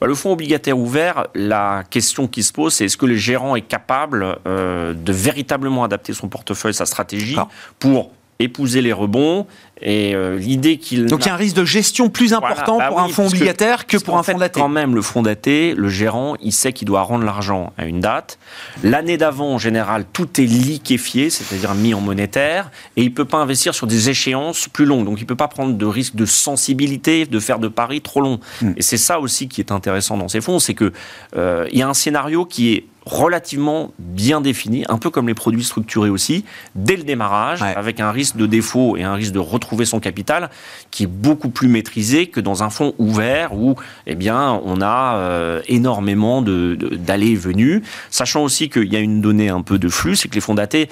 Bah, 0.00 0.06
le 0.06 0.14
fonds 0.14 0.32
obligataire 0.32 0.78
ouvert, 0.78 1.26
la 1.34 1.84
question 1.90 2.26
qui 2.26 2.42
se 2.42 2.54
pose, 2.54 2.72
c'est 2.72 2.86
est-ce 2.86 2.96
que 2.96 3.04
le 3.04 3.16
gérant 3.16 3.54
est 3.54 3.62
capable 3.62 4.36
de 4.44 5.12
véritablement 5.12 5.84
adapter 5.84 6.12
son 6.12 6.28
portefeuille, 6.28 6.74
sa 6.74 6.84
stratégie, 6.84 7.38
pour 7.78 8.10
épouser 8.38 8.82
les 8.82 8.92
rebonds 8.92 9.46
et 9.82 10.14
euh, 10.14 10.38
l'idée 10.38 10.78
qu'il 10.78 11.06
donc 11.06 11.24
il 11.24 11.26
y 11.26 11.30
a 11.30 11.34
un 11.34 11.36
risque 11.36 11.56
de 11.56 11.64
gestion 11.64 12.08
plus 12.08 12.32
important 12.32 12.78
bah 12.78 12.88
pour 12.88 13.00
un 13.00 13.08
fonds 13.08 13.26
obligataire 13.26 13.86
que, 13.86 13.98
pour 13.98 14.16
un 14.16 14.22
fonds 14.22 14.38
daté. 14.38 14.58
Quand 14.58 14.70
même, 14.70 14.94
le 14.94 15.02
fonds 15.02 15.22
daté, 15.22 15.74
le 15.74 15.88
gérant, 15.88 16.34
il 16.40 16.52
sait 16.52 16.72
qu'il 16.72 16.86
doit 16.86 17.02
rendre 17.02 17.24
l'argent 17.24 17.72
à 17.76 17.84
une 17.84 18.00
date. 18.00 18.38
L'année 18.82 19.18
d'avant, 19.18 19.52
en 19.52 19.58
général, 19.58 20.06
tout 20.12 20.40
est 20.40 20.46
liquéfié, 20.46 21.28
c'est-à-dire 21.28 21.74
mis 21.74 21.92
en 21.92 22.00
monétaire, 22.00 22.70
et 22.96 23.02
il 23.02 23.12
peut 23.12 23.26
pas 23.26 23.38
investir 23.38 23.74
sur 23.74 23.86
des 23.86 24.08
échéances 24.08 24.68
plus 24.68 24.86
longues. 24.86 25.04
Donc 25.04 25.20
il 25.20 25.26
peut 25.26 25.36
pas 25.36 25.48
prendre 25.48 25.74
de 25.74 25.86
risque 25.86 26.14
de 26.14 26.24
sensibilité, 26.24 27.26
de 27.26 27.40
faire 27.40 27.58
de 27.58 27.68
paris 27.68 28.00
trop 28.00 28.22
longs. 28.22 28.40
Hmm. 28.62 28.72
Et 28.76 28.82
c'est 28.82 28.96
ça 28.96 29.20
aussi 29.20 29.46
qui 29.46 29.60
est 29.60 29.72
intéressant 29.72 30.16
dans 30.16 30.28
ces 30.28 30.40
fonds, 30.40 30.58
c'est 30.58 30.74
que 30.74 30.92
euh, 31.36 31.68
il 31.70 31.78
y 31.78 31.82
a 31.82 31.88
un 31.88 31.94
scénario 31.94 32.46
qui 32.46 32.72
est 32.72 32.86
relativement 33.06 33.92
bien 33.98 34.40
défini, 34.40 34.84
un 34.88 34.98
peu 34.98 35.10
comme 35.10 35.28
les 35.28 35.34
produits 35.34 35.62
structurés 35.62 36.10
aussi, 36.10 36.44
dès 36.74 36.96
le 36.96 37.04
démarrage, 37.04 37.62
avec 37.62 38.00
un 38.00 38.10
risque 38.10 38.36
de 38.36 38.46
défaut 38.46 38.96
et 38.96 39.04
un 39.04 39.14
risque 39.14 39.32
de 39.32 39.38
retrouver 39.38 39.84
son 39.84 40.00
capital 40.00 40.50
qui 40.90 41.04
est 41.04 41.08
beaucoup 41.08 41.48
plus 41.48 41.68
maîtrisé 41.68 42.26
que 42.26 42.40
dans 42.40 42.64
un 42.64 42.70
fonds 42.70 42.94
ouvert 42.98 43.54
où 43.54 43.76
eh 44.06 44.16
bien, 44.16 44.60
on 44.64 44.80
a 44.80 45.16
euh, 45.16 45.62
énormément 45.68 46.42
d'allées 46.42 47.30
et 47.30 47.36
venues, 47.36 47.82
sachant 48.10 48.42
aussi 48.42 48.68
qu'il 48.68 48.92
y 48.92 48.96
a 48.96 49.00
une 49.00 49.20
donnée 49.20 49.48
un 49.50 49.62
peu 49.62 49.78
de 49.78 49.88
flux, 49.88 50.16
c'est 50.16 50.28
que 50.28 50.34
les 50.34 50.40
fonds 50.40 50.54
datés, 50.54 50.88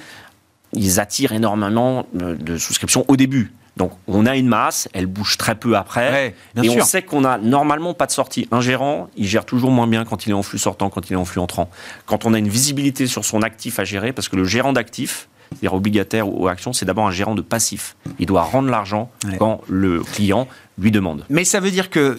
ils 0.73 1.01
attirent 1.01 1.33
énormément 1.33 2.07
de 2.15 2.57
souscriptions 2.59 3.05
au 3.09 3.17
début. 3.17 3.53
Donc 3.77 3.93
on 4.07 4.25
a 4.27 4.37
une 4.37 4.47
masse, 4.47 4.89
elle 4.93 5.07
bouge 5.07 5.37
très 5.37 5.55
peu 5.55 5.77
après, 5.77 6.35
et 6.63 6.69
on 6.69 6.85
sait 6.85 7.03
qu'on 7.03 7.25
a 7.25 7.39
normalement 7.39 7.95
pas 7.95 8.07
de 8.07 8.13
sortie. 8.13 8.47
Un 8.53 8.61
gérant, 8.61 9.09
il 9.17 9.27
gère 9.27 9.45
toujours 9.45 9.71
moins 9.71 9.87
bien 9.87 10.05
quand 10.05 10.27
il 10.27 10.31
est 10.31 10.35
en 10.35 10.43
flux 10.43 10.59
sortant, 10.59 10.91
quand 10.91 11.11
il 11.11 11.15
est 11.15 11.17
en 11.17 11.25
flux 11.25 11.41
entrant. 11.41 11.69
Quand 12.07 12.25
on 12.25 12.35
a 12.35 12.39
une 12.39 12.49
visibilité 12.49 13.07
sur 13.07 13.25
son 13.25 13.43
actif 13.43 13.79
à 13.79 13.85
gérer, 13.85 14.13
parce 14.13 14.29
que 14.29 14.37
le 14.37 14.45
gérant 14.45 14.73
d'actifs, 14.73 15.29
c'est-à-dire 15.51 15.75
obligataire 15.75 16.29
ou 16.29 16.49
action, 16.49 16.73
c'est 16.73 16.85
d'abord 16.85 17.07
un 17.07 17.11
gérant 17.11 17.35
de 17.35 17.43
passif. 17.43 17.97
Il 18.19 18.27
doit 18.27 18.43
rendre 18.43 18.71
l'argent 18.71 19.11
quand 19.39 19.61
le 19.69 20.01
client 20.03 20.49
lui 20.79 20.91
demande. 20.91 21.25
Mais 21.31 21.45
ça 21.45 21.61
veut 21.61 21.71
dire 21.71 21.89
que 21.89 22.19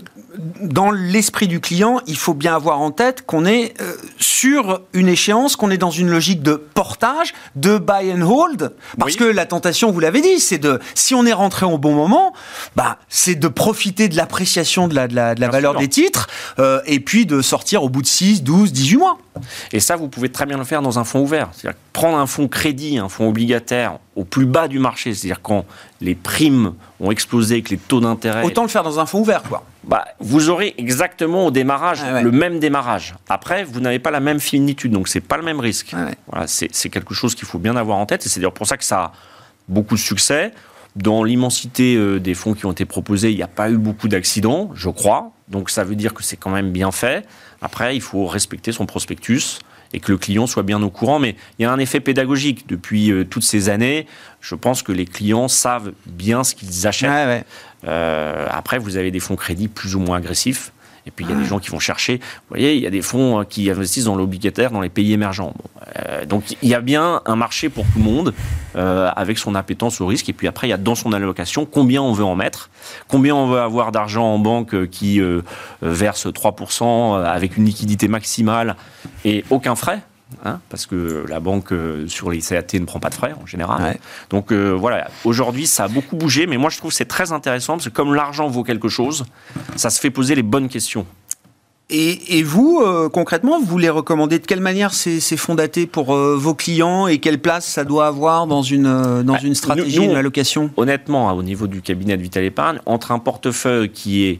dans 0.61 0.91
l'esprit 0.91 1.47
du 1.47 1.59
client, 1.59 1.99
il 2.07 2.17
faut 2.17 2.33
bien 2.33 2.55
avoir 2.55 2.79
en 2.79 2.91
tête 2.91 3.25
qu'on 3.25 3.45
est 3.45 3.73
euh, 3.81 3.95
sur 4.17 4.81
une 4.93 5.07
échéance, 5.07 5.55
qu'on 5.55 5.71
est 5.71 5.77
dans 5.77 5.91
une 5.91 6.09
logique 6.09 6.41
de 6.41 6.55
portage, 6.55 7.33
de 7.55 7.77
buy 7.77 8.13
and 8.13 8.21
hold, 8.21 8.73
parce 8.97 9.15
que 9.15 9.23
la 9.23 9.45
tentation, 9.45 9.91
vous 9.91 9.99
l'avez 9.99 10.21
dit, 10.21 10.39
c'est 10.39 10.57
de, 10.57 10.79
si 10.93 11.15
on 11.15 11.25
est 11.25 11.33
rentré 11.33 11.65
au 11.65 11.77
bon 11.77 11.93
moment, 11.93 12.33
bah, 12.75 12.97
c'est 13.09 13.35
de 13.35 13.47
profiter 13.47 14.07
de 14.07 14.15
l'appréciation 14.15 14.87
de 14.87 14.95
la, 14.95 15.07
de 15.07 15.15
la, 15.15 15.49
valeur 15.49 15.75
des 15.75 15.87
titres, 15.87 16.27
euh, 16.59 16.81
et 16.85 16.99
puis 16.99 17.25
de 17.25 17.41
sortir 17.41 17.83
au 17.83 17.89
bout 17.89 18.01
de 18.01 18.07
6, 18.07 18.43
12, 18.43 18.71
18 18.71 18.97
mois. 18.97 19.17
Et 19.73 19.79
ça, 19.79 19.95
vous 19.95 20.07
pouvez 20.07 20.29
très 20.29 20.45
bien 20.45 20.57
le 20.57 20.63
faire 20.63 20.81
dans 20.81 20.97
un 20.99 21.03
fonds 21.03 21.21
ouvert. 21.21 21.49
C'est-à-dire 21.53 21.77
prendre 21.93 22.17
un 22.17 22.27
fonds 22.27 22.47
crédit, 22.47 22.97
un 22.97 23.09
fonds 23.09 23.27
obligataire 23.27 23.99
au 24.15 24.23
plus 24.23 24.45
bas 24.45 24.67
du 24.67 24.79
marché, 24.79 25.13
c'est-à-dire 25.13 25.41
quand 25.41 25.65
les 26.01 26.15
primes 26.15 26.73
ont 26.99 27.11
explosé, 27.11 27.61
que 27.61 27.71
les 27.71 27.77
taux 27.77 27.99
d'intérêt. 27.99 28.43
Autant 28.43 28.63
le 28.63 28.67
faire 28.67 28.83
dans 28.83 28.99
un 28.99 29.05
fonds 29.05 29.21
ouvert, 29.21 29.43
quoi. 29.43 29.63
Bah, 29.83 30.05
vous 30.19 30.49
aurez 30.49 30.73
exactement 30.77 31.45
au 31.45 31.51
démarrage 31.51 31.99
ah 32.03 32.21
le 32.21 32.31
même 32.31 32.59
démarrage. 32.59 33.15
Après, 33.29 33.63
vous 33.63 33.79
n'avez 33.79 33.99
pas 33.99 34.11
la 34.11 34.19
même 34.19 34.39
finitude, 34.39 34.91
donc 34.91 35.07
c'est 35.07 35.21
pas 35.21 35.37
le 35.37 35.43
même 35.43 35.59
risque. 35.59 35.91
Ah 35.95 36.11
voilà, 36.27 36.47
c'est 36.47 36.89
quelque 36.89 37.13
chose 37.13 37.35
qu'il 37.35 37.47
faut 37.47 37.59
bien 37.59 37.75
avoir 37.75 37.97
en 37.97 38.05
tête, 38.05 38.25
et 38.25 38.29
c'est 38.29 38.39
d'ailleurs 38.39 38.53
pour 38.53 38.67
ça 38.67 38.77
que 38.77 38.83
ça 38.83 38.99
a 38.99 39.11
beaucoup 39.67 39.95
de 39.95 39.99
succès. 39.99 40.51
Dans 40.95 41.23
l'immensité 41.23 41.95
euh, 41.95 42.19
des 42.19 42.33
fonds 42.33 42.53
qui 42.53 42.65
ont 42.65 42.71
été 42.71 42.85
proposés, 42.85 43.29
il 43.29 43.35
n'y 43.35 43.43
a 43.43 43.47
pas 43.47 43.69
eu 43.69 43.77
beaucoup 43.77 44.07
d'accidents, 44.07 44.71
je 44.75 44.89
crois. 44.89 45.31
Donc 45.49 45.69
ça 45.69 45.83
veut 45.83 45.95
dire 45.95 46.13
que 46.13 46.23
c'est 46.23 46.37
quand 46.37 46.49
même 46.49 46.71
bien 46.71 46.91
fait. 46.91 47.25
Après, 47.61 47.95
il 47.95 48.01
faut 48.01 48.25
respecter 48.25 48.71
son 48.71 48.85
prospectus 48.85 49.59
et 49.93 49.99
que 49.99 50.11
le 50.11 50.17
client 50.17 50.47
soit 50.47 50.63
bien 50.63 50.81
au 50.81 50.89
courant. 50.89 51.19
Mais 51.19 51.35
il 51.59 51.63
y 51.63 51.65
a 51.65 51.71
un 51.71 51.79
effet 51.79 51.99
pédagogique 51.99 52.67
depuis 52.67 53.11
euh, 53.11 53.23
toutes 53.23 53.43
ces 53.43 53.69
années. 53.69 54.07
Je 54.41 54.55
pense 54.55 54.83
que 54.83 54.91
les 54.91 55.05
clients 55.05 55.47
savent 55.47 55.93
bien 56.05 56.43
ce 56.43 56.55
qu'ils 56.55 56.87
achètent. 56.87 57.45
Euh, 57.87 58.47
après, 58.49 58.77
vous 58.77 58.97
avez 58.97 59.11
des 59.11 59.19
fonds 59.19 59.35
crédits 59.35 59.67
plus 59.67 59.95
ou 59.95 59.99
moins 59.99 60.17
agressifs. 60.17 60.71
Et 61.07 61.11
puis 61.11 61.25
il 61.25 61.31
y 61.31 61.33
a 61.33 61.37
des 61.37 61.45
gens 61.45 61.59
qui 61.59 61.69
vont 61.69 61.79
chercher. 61.79 62.17
Vous 62.17 62.49
voyez, 62.49 62.75
il 62.75 62.81
y 62.81 62.87
a 62.87 62.89
des 62.89 63.01
fonds 63.01 63.39
hein, 63.39 63.45
qui 63.45 63.69
investissent 63.69 64.05
dans 64.05 64.15
l'obligataire 64.15 64.71
dans 64.71 64.81
les 64.81 64.89
pays 64.89 65.13
émergents. 65.13 65.53
Euh, 65.97 66.25
donc 66.25 66.57
il 66.61 66.69
y 66.69 66.73
a 66.73 66.81
bien 66.81 67.21
un 67.25 67.35
marché 67.35 67.69
pour 67.69 67.85
tout 67.85 67.99
le 67.99 68.03
monde 68.03 68.33
euh, 68.75 69.09
avec 69.15 69.37
son 69.37 69.55
appétence 69.55 70.01
au 70.01 70.07
risque. 70.07 70.29
Et 70.29 70.33
puis 70.33 70.47
après, 70.47 70.67
il 70.67 70.71
y 70.71 70.73
a 70.73 70.77
dans 70.77 70.95
son 70.95 71.13
allocation 71.13 71.65
combien 71.65 72.01
on 72.01 72.13
veut 72.13 72.25
en 72.25 72.35
mettre, 72.35 72.69
combien 73.07 73.35
on 73.35 73.47
veut 73.47 73.59
avoir 73.59 73.91
d'argent 73.91 74.25
en 74.25 74.39
banque 74.39 74.73
euh, 74.73 74.87
qui 74.87 75.21
verse 75.81 76.25
3% 76.27 77.23
avec 77.23 77.57
une 77.57 77.65
liquidité 77.65 78.07
maximale 78.07 78.75
et 79.23 79.43
aucun 79.49 79.75
frais. 79.75 80.01
Hein, 80.43 80.59
parce 80.69 80.87
que 80.87 81.23
la 81.29 81.39
banque 81.39 81.71
euh, 81.71 82.07
sur 82.07 82.31
les 82.31 82.39
CAT 82.39 82.65
ne 82.73 82.85
prend 82.85 82.99
pas 82.99 83.09
de 83.09 83.13
frais 83.13 83.33
en 83.39 83.45
général. 83.45 83.97
Donc 84.31 84.51
euh, 84.51 84.71
voilà, 84.71 85.07
aujourd'hui 85.23 85.67
ça 85.67 85.83
a 85.83 85.87
beaucoup 85.87 86.15
bougé, 86.15 86.47
mais 86.47 86.57
moi 86.57 86.71
je 86.71 86.77
trouve 86.77 86.89
que 86.89 86.97
c'est 86.97 87.05
très 87.05 87.31
intéressant 87.31 87.73
parce 87.73 87.85
que 87.89 87.93
comme 87.93 88.13
l'argent 88.13 88.47
vaut 88.47 88.63
quelque 88.63 88.89
chose, 88.89 89.25
ça 89.75 89.91
se 89.91 89.99
fait 89.99 90.09
poser 90.09 90.33
les 90.33 90.43
bonnes 90.43 90.67
questions. 90.67 91.05
Et, 91.91 92.41
vous, 92.41 92.81
euh, 92.83 93.09
concrètement, 93.09 93.61
vous 93.61 93.77
les 93.77 93.91
recommandez 93.91 94.39
de 94.39 94.47
quelle 94.47 94.59
manière 94.59 94.91
ces, 94.95 95.19
fonds 95.37 95.53
datés 95.53 95.85
pour 95.85 96.15
vos 96.15 96.55
clients 96.55 97.05
et 97.05 97.19
quelle 97.19 97.39
place 97.39 97.63
ça 97.63 97.83
doit 97.83 98.07
avoir 98.07 98.47
dans 98.47 98.63
une, 98.63 99.21
dans 99.21 99.33
bah, 99.33 99.39
une 99.43 99.53
stratégie, 99.53 100.03
une 100.03 100.15
allocation 100.15 100.71
Honnêtement, 100.77 101.29
hein, 101.29 101.33
au 101.33 101.43
niveau 101.43 101.67
du 101.67 101.83
cabinet 101.83 102.17
de 102.17 102.23
Vital 102.23 102.43
Épargne, 102.43 102.79
entre 102.87 103.11
un 103.11 103.19
portefeuille 103.19 103.91
qui 103.91 104.25
est 104.25 104.39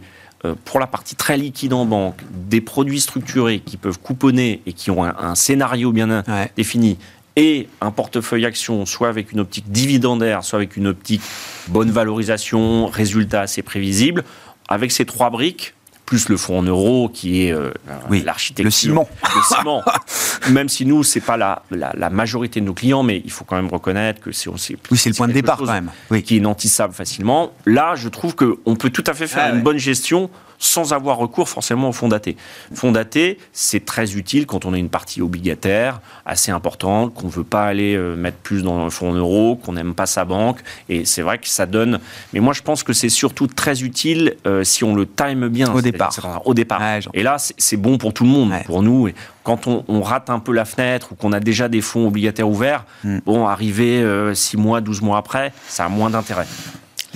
pour 0.66 0.80
la 0.80 0.88
partie 0.88 1.16
très 1.16 1.38
liquide 1.38 1.74
en 1.74 1.86
banque, 1.86 2.22
des 2.32 2.62
produits 2.62 3.00
structurés 3.00 3.60
qui 3.60 3.78
peuvent 3.78 4.00
couponner 4.00 4.62
et 4.66 4.74
qui 4.74 4.92
ont 4.92 5.04
un, 5.04 5.36
scénario 5.36 5.92
bien 5.92 6.24
défini, 6.56 6.98
et 7.36 7.68
un 7.82 7.92
portefeuille 7.92 8.46
action, 8.46 8.86
soit 8.86 9.10
avec 9.10 9.32
une 9.32 9.42
optique 9.42 9.70
dividendaire, 9.70 10.44
soit 10.44 10.58
avec 10.58 10.78
une 10.78 10.88
optique 10.88 11.22
bonne 11.68 11.92
valorisation, 11.92 12.88
résultat 12.88 13.42
assez 13.42 13.62
prévisible, 13.62 14.24
avec 14.68 14.92
ces 14.92 15.06
trois 15.06 15.30
briques, 15.30 15.75
plus 16.06 16.30
le 16.30 16.38
fonds 16.38 16.60
en 16.60 16.64
euros 16.64 17.10
qui 17.10 17.44
est 17.44 17.52
euh, 17.52 17.72
l'architecture. 18.10 18.66
Le 18.66 18.72
ciment. 18.72 19.10
Le 19.24 19.42
ciment. 19.56 19.84
même 20.52 20.70
si 20.70 20.86
nous, 20.86 21.04
c'est 21.04 21.22
pas 21.22 21.38
la, 21.38 21.64
la, 21.72 22.10
majorité 22.10 22.62
de 22.62 22.66
nos 22.66 22.74
clients, 22.74 23.04
mais 23.04 23.22
il 23.26 23.32
faut 23.32 23.46
quand 23.46 23.56
même 23.56 23.68
reconnaître 23.68 24.22
que 24.22 24.32
c'est 24.32 24.50
aussi. 24.50 24.78
Oui, 24.92 24.98
c'est 24.98 25.10
le 25.10 25.16
point 25.16 25.28
de 25.28 25.34
départ 25.34 25.58
quand 25.58 25.66
même. 25.66 25.92
Oui. 26.12 26.24
Qui 26.24 26.38
est 26.38 26.42
nantissable 26.42 26.94
facilement. 26.94 27.52
Là, 27.66 27.96
je 27.96 28.10
trouve 28.10 28.36
qu'on 28.36 28.76
peut 28.76 28.90
tout 28.90 29.04
à 29.08 29.14
fait 29.14 29.28
faire 29.28 29.54
une 29.54 29.62
bonne 29.62 29.78
gestion 29.78 30.30
sans 30.58 30.94
avoir 30.94 31.18
recours 31.18 31.50
forcément 31.50 31.90
au 31.90 31.92
fonds 31.92 32.08
daté. 32.08 32.38
Fonds 32.74 32.92
daté, 32.92 33.38
c'est 33.54 33.86
très 33.86 34.16
utile 34.16 34.46
quand 34.46 34.66
on 34.66 34.74
a 34.74 34.78
une 34.78 34.90
partie 34.90 35.22
obligataire 35.22 36.02
assez 36.26 36.52
importante, 36.52 37.14
qu'on 37.14 37.28
ne 37.28 37.32
veut 37.32 37.44
pas 37.44 37.66
aller 37.66 37.96
euh, 37.96 38.16
mettre 38.16 38.38
plus 38.38 38.64
dans 38.64 38.84
le 38.84 38.90
fonds 38.90 39.12
en 39.12 39.16
euros, 39.16 39.56
qu'on 39.56 39.74
n'aime 39.74 39.94
pas 39.94 40.06
sa 40.06 40.26
banque. 40.26 40.60
Et 40.90 41.06
c'est 41.06 41.22
vrai 41.22 41.38
que 41.38 41.48
ça 41.48 41.66
donne. 41.66 42.00
Mais 42.34 42.40
moi, 42.40 42.54
je 42.54 42.62
pense 42.62 42.84
que 42.84 42.94
c'est 42.94 43.10
surtout 43.10 43.48
très 43.48 43.84
utile 43.84 44.36
euh, 44.48 44.64
si 44.64 44.84
on 44.84 44.96
le 44.96 45.06
time 45.06 45.48
bien. 45.50 45.72
Au 45.74 45.82
départ. 45.98 46.42
Au 46.46 46.54
départ. 46.54 46.82
et 47.14 47.24
là, 47.24 47.38
c'est 47.38 47.78
bon 47.78 47.98
pour 47.98 48.14
tout 48.14 48.24
le 48.24 48.30
monde, 48.30 48.54
pour 48.66 48.84
nous. 48.84 49.08
Et 49.08 49.16
quand 49.44 49.68
on, 49.68 50.02
rate 50.02 50.30
un 50.30 50.40
peu 50.40 50.54
la 50.54 50.66
fenêtre 50.66 51.12
ou 51.12 51.16
qu'on 51.16 51.32
a 51.32 51.40
déjà 51.40 51.68
des 51.68 51.82
fonds 51.82 52.08
obligataires 52.08 52.50
ouverts, 52.50 52.86
hmm. 53.04 53.20
bon, 53.26 53.48
arriver 53.48 54.00
6 54.34 54.56
euh, 54.56 54.60
mois, 54.60 54.82
12 54.82 55.02
mois 55.02 55.18
après, 55.18 55.52
ça 55.68 55.86
a 55.86 55.90
moins 55.90 56.10
d'intérêt 56.10 56.46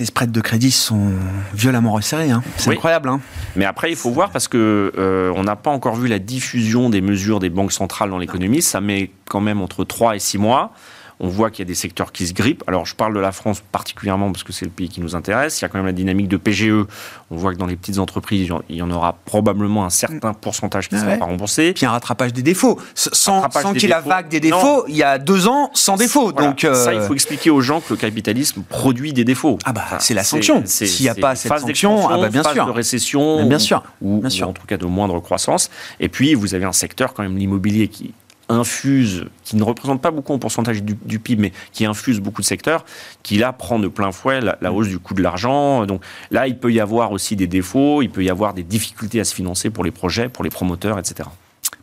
les 0.00 0.06
spreads 0.06 0.32
de 0.32 0.40
crédit 0.40 0.70
sont 0.70 1.12
violemment 1.52 1.92
resserrés. 1.92 2.30
Hein. 2.30 2.42
C'est 2.56 2.70
incroyable. 2.70 3.10
Hein. 3.10 3.20
Mais 3.54 3.66
après, 3.66 3.90
il 3.90 3.96
faut 3.96 4.10
voir 4.10 4.30
parce 4.30 4.48
que 4.48 4.90
euh, 4.96 5.30
on 5.36 5.44
n'a 5.44 5.56
pas 5.56 5.70
encore 5.70 5.94
vu 5.94 6.08
la 6.08 6.18
diffusion 6.18 6.88
des 6.88 7.02
mesures 7.02 7.38
des 7.38 7.50
banques 7.50 7.72
centrales 7.72 8.08
dans 8.08 8.16
l'économie. 8.16 8.62
Ça 8.62 8.80
met 8.80 9.10
quand 9.28 9.42
même 9.42 9.60
entre 9.60 9.84
3 9.84 10.16
et 10.16 10.18
6 10.18 10.38
mois. 10.38 10.72
On 11.22 11.28
voit 11.28 11.50
qu'il 11.50 11.60
y 11.60 11.62
a 11.62 11.68
des 11.68 11.74
secteurs 11.74 12.12
qui 12.12 12.26
se 12.26 12.32
grippent. 12.32 12.64
Alors, 12.66 12.86
je 12.86 12.94
parle 12.94 13.14
de 13.14 13.20
la 13.20 13.30
France 13.30 13.62
particulièrement 13.72 14.32
parce 14.32 14.42
que 14.42 14.52
c'est 14.52 14.64
le 14.64 14.70
pays 14.70 14.88
qui 14.88 15.00
nous 15.00 15.14
intéresse. 15.14 15.60
Il 15.60 15.62
y 15.62 15.66
a 15.66 15.68
quand 15.68 15.78
même 15.78 15.86
la 15.86 15.92
dynamique 15.92 16.28
de 16.28 16.38
PGE. 16.38 16.86
On 17.30 17.36
voit 17.36 17.52
que 17.52 17.58
dans 17.58 17.66
les 17.66 17.76
petites 17.76 17.98
entreprises, 17.98 18.48
il 18.68 18.76
y 18.76 18.82
en 18.82 18.90
aura 18.90 19.18
probablement 19.26 19.84
un 19.84 19.90
certain 19.90 20.32
pourcentage 20.32 20.88
qui 20.88 20.94
ne 20.94 21.00
sera 21.00 21.16
pas 21.16 21.26
remboursé. 21.26 21.74
Puis 21.74 21.84
un 21.84 21.90
rattrapage 21.90 22.32
des 22.32 22.42
défauts. 22.42 22.78
Sans, 22.94 23.42
qu'il 23.72 23.82
y 23.82 23.84
ait 23.84 23.88
la 23.88 24.00
vague 24.00 24.28
des 24.28 24.40
défauts, 24.40 24.84
il 24.88 24.96
y 24.96 25.02
a 25.02 25.18
deux 25.18 25.46
ans 25.46 25.70
sans 25.74 25.96
défauts. 25.96 26.32
Donc, 26.32 26.64
euh, 26.64 26.74
Ça, 26.74 26.94
il 26.94 27.02
faut 27.02 27.14
expliquer 27.14 27.50
aux 27.50 27.60
gens 27.60 27.80
que 27.80 27.92
le 27.92 27.96
capitalisme 27.96 28.62
produit 28.62 29.12
des 29.12 29.24
défauts. 29.24 29.58
Ah 29.64 29.72
bah, 29.72 29.84
c'est 29.98 30.14
la 30.14 30.24
sanction. 30.24 30.62
S'il 30.64 31.02
n'y 31.02 31.08
a 31.08 31.14
pas 31.14 31.34
cette 31.34 31.56
sanction, 31.58 32.08
ah 32.08 32.16
bah, 32.16 32.28
bien 32.30 32.42
phase 32.42 32.54
sûr. 32.54 32.66
de 32.66 32.70
récession, 32.70 33.46
bien 33.46 33.58
sûr. 33.58 33.82
Ou, 34.00 34.20
bien 34.20 34.30
sûr. 34.30 34.46
ou 34.46 34.50
en 34.50 34.52
tout 34.54 34.66
cas 34.66 34.78
de 34.78 34.86
moindre 34.86 35.20
croissance. 35.20 35.70
Et 35.98 36.08
puis, 36.08 36.34
vous 36.34 36.54
avez 36.54 36.64
un 36.64 36.72
secteur 36.72 37.12
quand 37.12 37.22
même 37.22 37.36
l'immobilier 37.36 37.88
qui 37.88 38.14
infuse, 38.50 39.26
qui 39.44 39.56
ne 39.56 39.62
représente 39.62 40.02
pas 40.02 40.10
beaucoup 40.10 40.32
en 40.32 40.38
pourcentage 40.38 40.82
du, 40.82 41.18
PIB, 41.18 41.40
mais 41.40 41.52
qui 41.72 41.86
infuse 41.86 42.20
beaucoup 42.20 42.42
de 42.42 42.46
secteurs, 42.46 42.84
qui 43.22 43.38
là 43.38 43.52
prend 43.52 43.78
de 43.78 43.88
plein 43.88 44.12
fouet 44.12 44.40
la, 44.40 44.72
hausse 44.72 44.88
du 44.88 44.98
coût 44.98 45.14
de 45.14 45.22
l'argent. 45.22 45.86
Donc 45.86 46.02
là, 46.30 46.48
il 46.48 46.58
peut 46.58 46.72
y 46.72 46.80
avoir 46.80 47.12
aussi 47.12 47.36
des 47.36 47.46
défauts, 47.46 48.02
il 48.02 48.10
peut 48.10 48.24
y 48.24 48.30
avoir 48.30 48.52
des 48.52 48.64
difficultés 48.64 49.20
à 49.20 49.24
se 49.24 49.34
financer 49.34 49.70
pour 49.70 49.84
les 49.84 49.92
projets, 49.92 50.28
pour 50.28 50.44
les 50.44 50.50
promoteurs, 50.50 50.98
etc. 50.98 51.28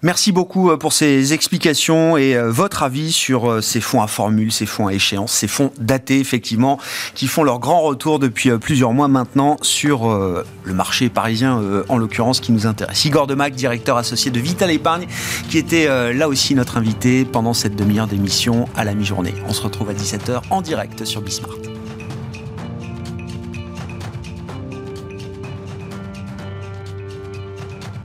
Merci 0.03 0.31
beaucoup 0.31 0.69
euh, 0.69 0.77
pour 0.77 0.93
ces 0.93 1.33
explications 1.33 2.17
et 2.17 2.35
euh, 2.35 2.51
votre 2.51 2.83
avis 2.83 3.11
sur 3.11 3.49
euh, 3.49 3.61
ces 3.61 3.81
fonds 3.81 4.01
à 4.01 4.07
formule, 4.07 4.51
ces 4.51 4.67
fonds 4.67 4.87
à 4.87 4.93
échéance, 4.93 5.31
ces 5.31 5.47
fonds 5.47 5.71
datés 5.79 6.19
effectivement, 6.19 6.79
qui 7.15 7.27
font 7.27 7.43
leur 7.43 7.57
grand 7.59 7.81
retour 7.81 8.19
depuis 8.19 8.51
plusieurs 8.59 8.93
mois 8.93 9.07
maintenant 9.07 9.57
sur 9.61 10.07
le 10.07 10.73
marché 10.73 11.09
parisien 11.09 11.61
en 11.89 11.97
l'occurrence 11.97 12.39
qui 12.39 12.51
nous 12.51 12.67
intéresse. 12.67 13.05
Igor 13.05 13.27
Demac, 13.27 13.53
directeur 13.53 13.97
associé 13.97 14.31
de 14.31 14.39
Vital 14.39 14.71
Épargne, 14.71 15.07
qui 15.49 15.57
était 15.57 16.13
là 16.13 16.27
aussi 16.27 16.55
notre 16.55 16.77
invité 16.77 17.25
pendant 17.25 17.53
cette 17.53 17.75
demi-heure 17.75 18.07
d'émission 18.07 18.67
à 18.75 18.83
la 18.83 18.93
mi-journée. 18.93 19.33
On 19.47 19.53
se 19.53 19.61
retrouve 19.61 19.89
à 19.89 19.93
17h 19.93 20.41
en 20.49 20.61
direct 20.61 21.05
sur 21.05 21.21
Bismart. 21.21 21.76